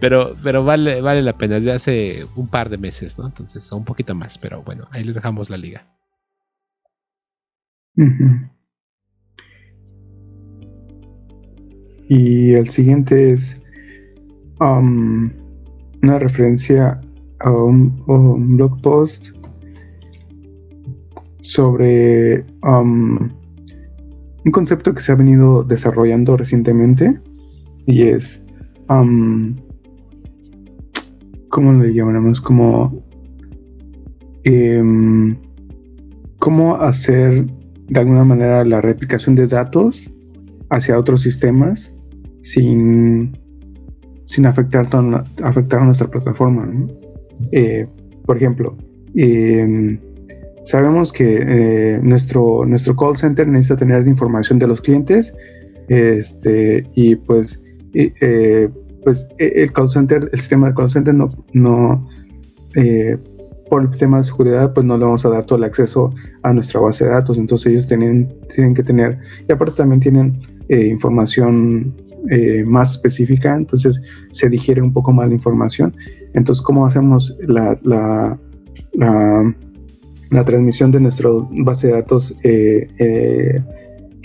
[0.00, 3.26] pero pero vale, vale la pena, es de hace un par de meses, ¿no?
[3.26, 5.86] Entonces, un poquito más, pero bueno, ahí les dejamos la liga.
[12.08, 13.60] Y el siguiente es
[14.60, 15.30] um,
[16.02, 17.00] una referencia
[17.40, 19.26] a un blog post
[21.40, 23.30] sobre um,
[24.44, 27.20] un concepto que se ha venido desarrollando recientemente
[27.86, 28.42] y es,
[28.88, 29.56] um,
[31.48, 32.40] ¿cómo le llamaremos?
[32.40, 33.04] Como,
[34.44, 35.36] em,
[36.38, 37.46] ¿cómo hacer
[37.88, 40.10] de alguna manera la replicación de datos
[40.70, 41.92] hacia otros sistemas
[42.42, 43.36] sin,
[44.26, 44.88] sin afectar,
[45.42, 46.70] afectar a nuestra plataforma?
[47.52, 47.86] Eh,
[48.24, 48.76] por ejemplo,
[49.14, 49.98] eh,
[50.68, 55.32] Sabemos que eh, nuestro, nuestro call center necesita tener información de los clientes
[55.88, 57.64] este, y pues,
[58.20, 58.68] eh,
[59.04, 62.08] pues e, el call center, el sistema de call center no, no
[62.74, 63.16] eh,
[63.70, 66.52] por el tema de seguridad, pues no le vamos a dar todo el acceso a
[66.52, 67.36] nuestra base de datos.
[67.36, 69.18] Entonces ellos tienen, tienen que tener,
[69.48, 70.40] y aparte también tienen
[70.70, 71.94] información
[72.66, 73.98] más específica, entonces
[74.32, 75.94] se digiere un poco más la información.
[76.34, 78.38] Entonces, ¿cómo hacemos la, la,
[78.92, 79.54] la
[80.30, 83.62] la transmisión de nuestra base de datos eh, eh,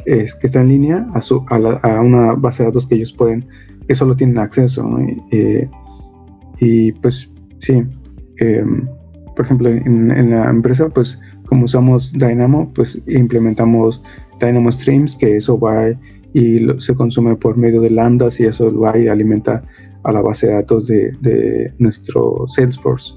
[0.06, 3.46] es, que está en línea a, su, a, una base de datos que ellos pueden,
[3.88, 4.88] que solo tienen acceso.
[6.60, 7.84] Y pues sí,
[8.38, 8.88] em,
[9.36, 14.02] por ejemplo, en, la empresa, pues como usamos Dynamo, pues implementamos
[14.40, 15.90] Dynamo Streams, que eso va
[16.34, 19.64] y se consume por medio de lambdas y eso va y alimenta
[20.04, 23.14] a la base de datos de, de nuestro Salesforce.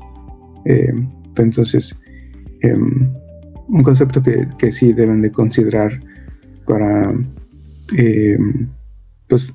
[0.67, 1.95] Em, entonces,
[2.63, 3.11] Em,
[3.69, 6.01] un concepto que, que, sí deben de considerar
[6.67, 7.15] para
[9.29, 9.53] pues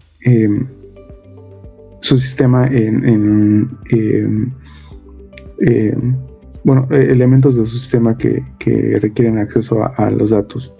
[2.01, 3.70] su sistema en,
[6.64, 8.43] bueno, elementos de su sistema que,
[8.99, 10.74] requieren acceso a, los datos.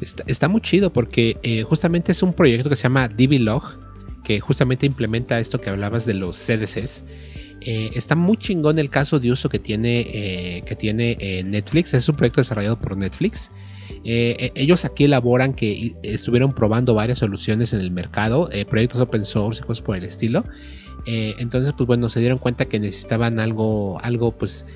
[0.00, 3.62] Está, muy chido porque eh, justamente es un proyecto que se llama DBLog,
[4.24, 7.04] que justamente implementa esto que hablabas de los CDCs.
[7.60, 11.94] Eh, está muy chingón el caso de uso que tiene, eh, que tiene Netflix.
[11.94, 13.50] Es un proyecto desarrollado por Netflix.
[14.04, 19.66] Ellos aquí elaboran que estuvieron probando varias soluciones en el mercado, proyectos open source y
[19.66, 20.44] cosas por el estilo.
[21.06, 24.66] entonces, pues bueno, se dieron cuenta que necesitaban algo, algo pues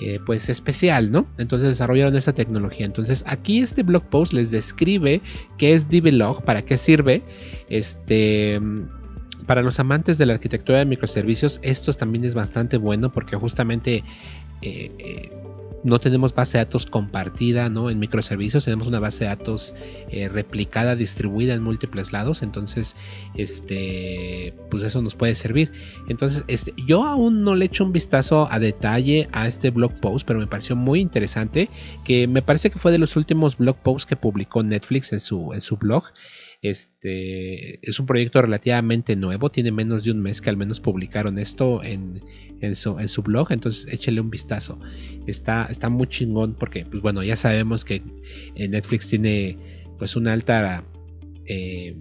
[0.00, 1.26] eh, pues especial, ¿no?
[1.36, 2.86] Entonces desarrollaron esa tecnología.
[2.86, 5.20] Entonces aquí este blog post les describe
[5.58, 7.22] qué es DBLog, para qué sirve.
[7.68, 8.58] Este,
[9.46, 14.02] para los amantes de la arquitectura de microservicios, esto también es bastante bueno porque justamente
[14.62, 15.30] eh, eh,
[15.84, 17.90] no tenemos base de datos compartida ¿no?
[17.90, 19.74] en microservicios, tenemos una base de datos
[20.10, 22.96] eh, replicada, distribuida en múltiples lados, entonces
[23.34, 25.72] este, pues eso nos puede servir.
[26.08, 29.92] Entonces, este, yo aún no le he hecho un vistazo a detalle a este blog
[30.00, 31.68] post, pero me pareció muy interesante,
[32.04, 35.52] que me parece que fue de los últimos blog posts que publicó Netflix en su,
[35.52, 36.04] en su blog.
[36.62, 41.38] Este es un proyecto relativamente nuevo, tiene menos de un mes que al menos publicaron
[41.40, 42.22] esto en,
[42.60, 44.78] en, su, en su blog, entonces échale un vistazo.
[45.26, 48.00] Está, está muy chingón porque, pues bueno, ya sabemos que
[48.56, 49.58] Netflix tiene
[49.98, 50.84] pues una alta
[51.46, 51.96] eh,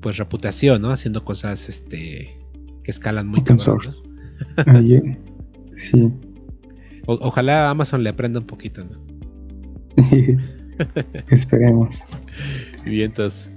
[0.00, 0.90] pues reputación, ¿no?
[0.90, 2.38] Haciendo cosas este
[2.84, 3.80] que escalan muy cabrón.
[5.74, 6.12] sí.
[7.06, 9.04] ojalá Amazon le aprenda un poquito, ¿no?
[11.30, 12.04] Esperemos.
[12.88, 13.52] Vientos.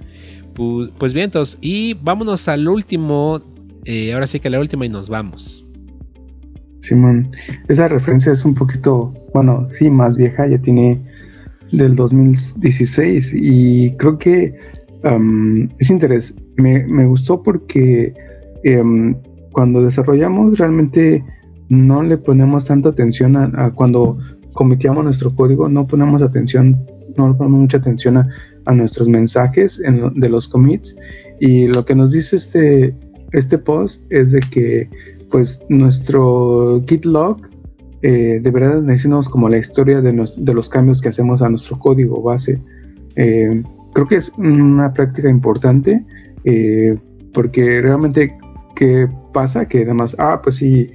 [0.99, 1.57] Pues vientos.
[1.61, 3.41] Y vámonos al último.
[3.85, 5.65] Eh, ahora sí que la última y nos vamos.
[6.81, 7.31] Simón,
[7.67, 10.99] esa referencia es un poquito, bueno, sí, más vieja, ya tiene
[11.71, 14.55] del 2016 y creo que
[15.79, 16.35] es interés.
[16.57, 18.13] Me, me, gustó porque
[18.63, 19.15] em,
[19.51, 21.23] cuando desarrollamos realmente
[21.69, 24.17] no le ponemos tanta atención a, a, cuando
[24.53, 26.77] cometíamos nuestro código, no ponemos atención,
[27.17, 28.27] no le ponemos mucha atención a
[28.65, 30.95] a nuestros mensajes de los commits
[31.39, 32.95] y lo que nos dice este,
[33.31, 34.89] este post es de que
[35.31, 37.41] pues nuestro git log
[38.03, 42.59] eh, deberá decirnos como la historia de, los cambios que hacemos a nuestro código base.
[43.15, 46.03] Eh, creo que es una práctica importante
[46.43, 46.97] eh,
[47.33, 48.37] porque realmente
[48.75, 49.67] ¿qué pasa?
[49.67, 50.91] Que además, ah, pues si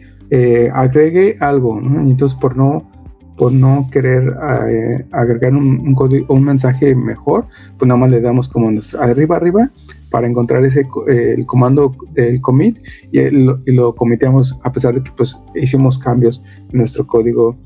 [0.75, 2.91] agregue algo, entonces por no
[3.37, 4.35] por no querer
[4.69, 7.47] eh, agregar un, código, un mensaje mejor,
[7.79, 9.71] pues nada más le damos como arriba arriba
[10.11, 12.79] para encontrar ese el comando del commit
[13.13, 17.57] y, lo, y comiteamos a pesar de que pues hicimos cambios en nuestro código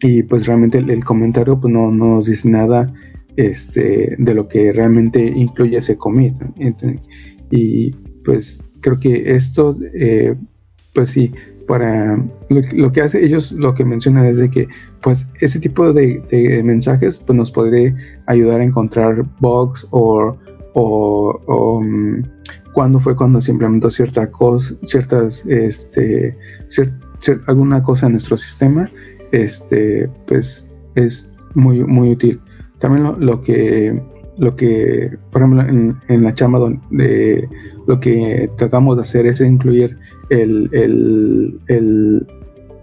[0.00, 2.92] y pues realmente el, comentario pues no, nos dice nada
[3.36, 6.34] este de lo que realmente incluye ese commit.
[7.50, 7.90] Y
[8.24, 10.34] pues creo que esto eh,
[10.94, 11.32] pues sí
[11.66, 14.68] para lo, que hace ellos lo que mencionan es de que
[15.02, 17.94] pues ese tipo de, mensajes pues nos podría
[18.26, 20.36] ayudar a encontrar bugs o,
[20.74, 22.22] o, mm,
[22.72, 26.36] cuando fue cuando se implementó cierta cosa ciertas este
[27.46, 28.90] alguna cosa en nuestro sistema
[29.32, 32.40] este pues es muy muy útil.
[32.78, 34.00] También lo, que
[34.38, 37.48] lo que por ejemplo en, en la chamba de
[37.86, 39.98] lo que tratamos de hacer es incluir
[40.30, 40.70] el,
[41.68, 42.26] el,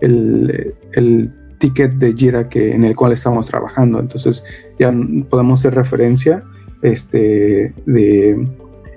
[0.02, 4.00] el, ticket de Jira que, en el cual estamos trabajando.
[4.00, 4.44] Entonces
[4.78, 4.94] ya
[5.30, 6.44] podemos hacer referencia
[6.84, 8.48] este, de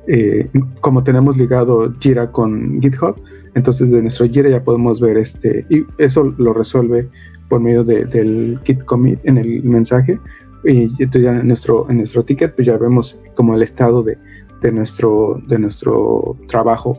[0.08, 0.48] eh,
[0.80, 3.16] como tenemos ligado Jira con GitHub,
[3.54, 7.08] entonces de nuestro Jira ya podemos ver este, y eso lo resuelve
[7.48, 10.18] por medio del git commit en el mensaje.
[10.64, 14.18] Y entonces ya en nuestro, en nuestro ticket, pues ya vemos como el estado de,
[14.60, 16.98] de nuestro, de nuestro trabajo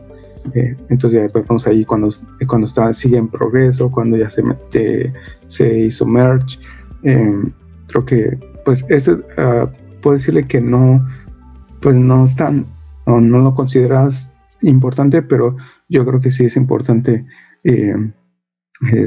[0.54, 2.10] eh, entonces ya vemos ahí cuando,
[2.46, 4.42] cuando está, sigue en progreso, cuando ya se,
[5.46, 6.58] se hizo merge.
[7.04, 7.42] Eh,
[7.88, 9.68] creo que pues ese uh,
[10.02, 11.06] puedo decirle que no,
[11.80, 12.66] pues no están,
[13.06, 14.32] no, no, lo consideras
[14.62, 15.56] importante, pero
[15.88, 17.24] yo creo que sí es importante,
[17.64, 17.94] eh,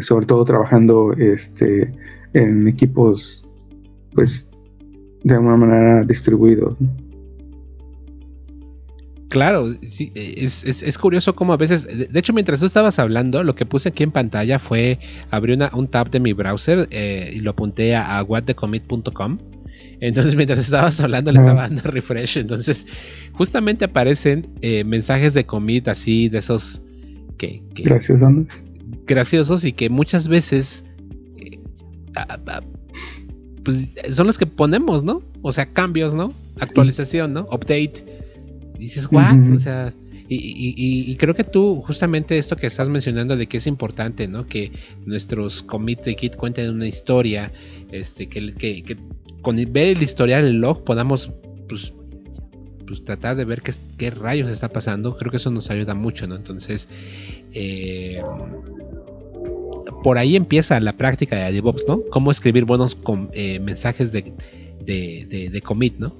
[0.02, 1.92] sobre todo trabajando este,
[2.34, 3.46] en equipos
[4.14, 4.50] pues
[5.24, 6.78] de una manera distribuidos.
[9.36, 13.54] Claro, sí, es, es, curioso cómo a veces, de hecho mientras tú estabas hablando, lo
[13.54, 14.98] que puse aquí en pantalla fue
[15.30, 19.38] abrir una, un tab de mi browser eh, y lo apunté a, whatthecommit.com.
[20.00, 22.38] Entonces mientras estabas hablando le estaba dando refresh.
[22.38, 22.88] Entonces
[23.34, 26.82] justamente aparecen eh, mensajes de commit así de esos
[27.38, 27.62] que...
[27.74, 28.32] graciosos.
[29.06, 30.86] Graciosos y que muchas veces...
[31.36, 31.60] Eh,
[33.66, 35.24] pues son los que ponemos, ¿no?
[35.42, 36.32] O sea, cambios, ¿no?
[36.58, 37.42] Actualización, ¿no?
[37.52, 38.24] Update.
[38.78, 39.38] Dices, what?
[39.52, 39.94] O sea,
[40.28, 44.48] y, creo que tú, justamente esto que estás mencionando de que es importante, ¿no?
[44.48, 44.72] Que
[45.06, 47.52] nuestros commits de Git cuenten una historia,
[47.92, 48.98] este, que, que,
[49.42, 51.32] con ver el historial, el log, podamos,
[51.70, 51.94] pues,
[52.88, 55.16] pues tratar de ver qué, qué, rayos está pasando.
[55.16, 56.36] Creo que eso nos ayuda mucho, ¿no?
[56.36, 56.90] Entonces,
[57.54, 58.22] eh,
[60.04, 62.02] por ahí empieza la práctica de DevOps, ¿no?
[62.10, 62.98] Cómo escribir buenos
[63.34, 64.34] eh, mensajes de,
[64.84, 66.16] de, de, commit, ¿no?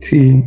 [0.00, 0.42] Sí,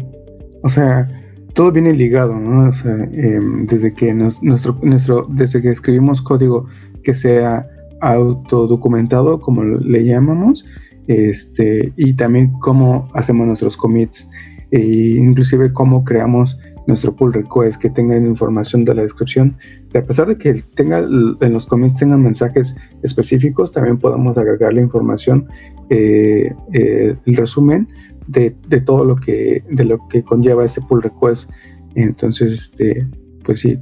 [0.66, 1.08] o sea,
[1.54, 2.70] todo viene ligado, ¿no?
[2.70, 6.66] O sea, em, desde que nuestro, nuestro, desde que escribimos código
[7.04, 7.68] que sea
[8.02, 10.66] autodocumentado, como le llamamos,
[11.08, 14.28] este, y también cómo hacemos nuestros commits,
[14.72, 16.58] e inclusive cómo creamos
[16.88, 19.56] nuestro pull request, que tenga información de la descripción.
[19.94, 24.82] a pesar de que tenga en los commits tengan mensajes específicos, también podemos agregar la
[24.82, 25.46] información,
[25.92, 27.88] eh, eh, el resumen
[28.28, 28.52] de,
[28.86, 31.50] todo lo que de lo que conlleva ese pull request.
[31.96, 33.08] Entonces, este,
[33.44, 33.78] pues sí,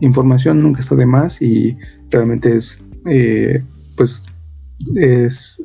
[0.00, 1.76] información nunca está de más y
[2.10, 3.62] realmente es, eh,
[3.96, 4.22] pues,
[4.96, 5.62] es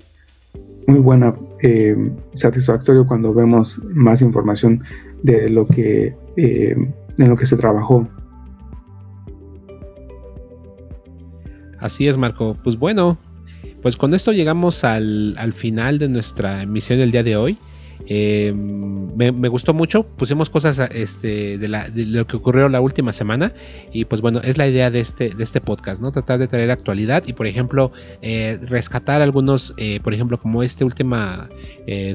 [0.88, 1.96] muy buena, eh,
[2.34, 4.84] satisfactorio cuando vemos más información
[5.24, 6.76] de lo que, eh,
[7.18, 8.08] en lo que se trabajó.
[11.80, 12.58] Así es, Marco.
[12.64, 13.18] Pues bueno,
[13.82, 17.58] pues con esto llegamos al, al final de nuestra emisión del día de hoy.
[18.08, 23.54] Eh, me, gustó mucho, pusimos cosas este, de, lo que ocurrió la última semana
[23.92, 26.12] y pues bueno, es la idea de este, de este podcast, ¿no?
[26.12, 27.92] Tratar de traer actualidad y por ejemplo
[28.22, 31.50] eh, rescatar algunos, eh, por ejemplo como esta última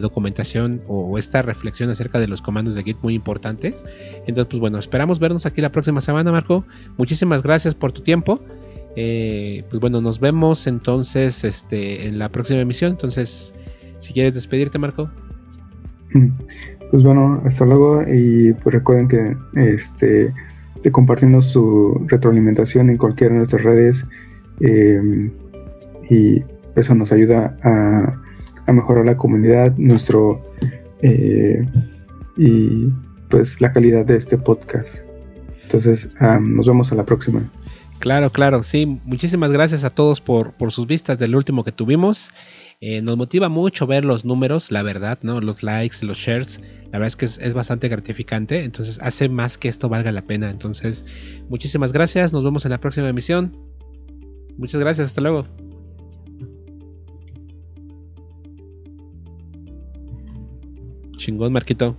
[0.01, 3.85] documentación o, esta reflexión acerca de los comandos de Git muy importantes.
[4.27, 6.65] Entonces pues bueno, esperamos vernos aquí la próxima semana, Marco.
[6.97, 8.41] Muchísimas gracias por tu tiempo.
[8.95, 12.93] pues bueno, nos vemos entonces este, en la próxima emisión.
[12.93, 13.55] Entonces,
[13.99, 15.11] si quieres despedirte, Marco.
[16.91, 20.33] Pues bueno, hasta luego y pues recuerden que este
[20.83, 24.07] de compartiendo su retroalimentación en cualquiera de nuestras redes
[24.61, 25.31] em,
[26.09, 26.43] y
[26.77, 30.43] eso nos ayuda a, mejorar la comunidad, nuestro
[31.01, 31.67] eh,
[32.37, 32.93] y
[33.31, 34.99] pues la calidad de este podcast.
[35.63, 37.51] Entonces, nos vemos a la próxima.
[37.99, 39.01] Claro, claro, sí.
[39.05, 42.31] Muchísimas gracias a todos por, por sus vistas del último que tuvimos.
[42.81, 45.41] Eh, nos motiva mucho ver los números, la verdad, ¿no?
[45.41, 46.61] Los likes, los shares.
[46.85, 48.63] La verdad es que es, bastante gratificante.
[48.65, 50.51] Entonces hace más que esto valga la pena.
[50.51, 51.05] Entonces,
[51.49, 52.33] muchísimas gracias.
[52.33, 53.57] Nos vemos en la próxima emisión.
[54.57, 55.07] Muchas gracias.
[55.09, 55.47] Hasta luego.
[61.17, 61.97] Chingón, Marquito.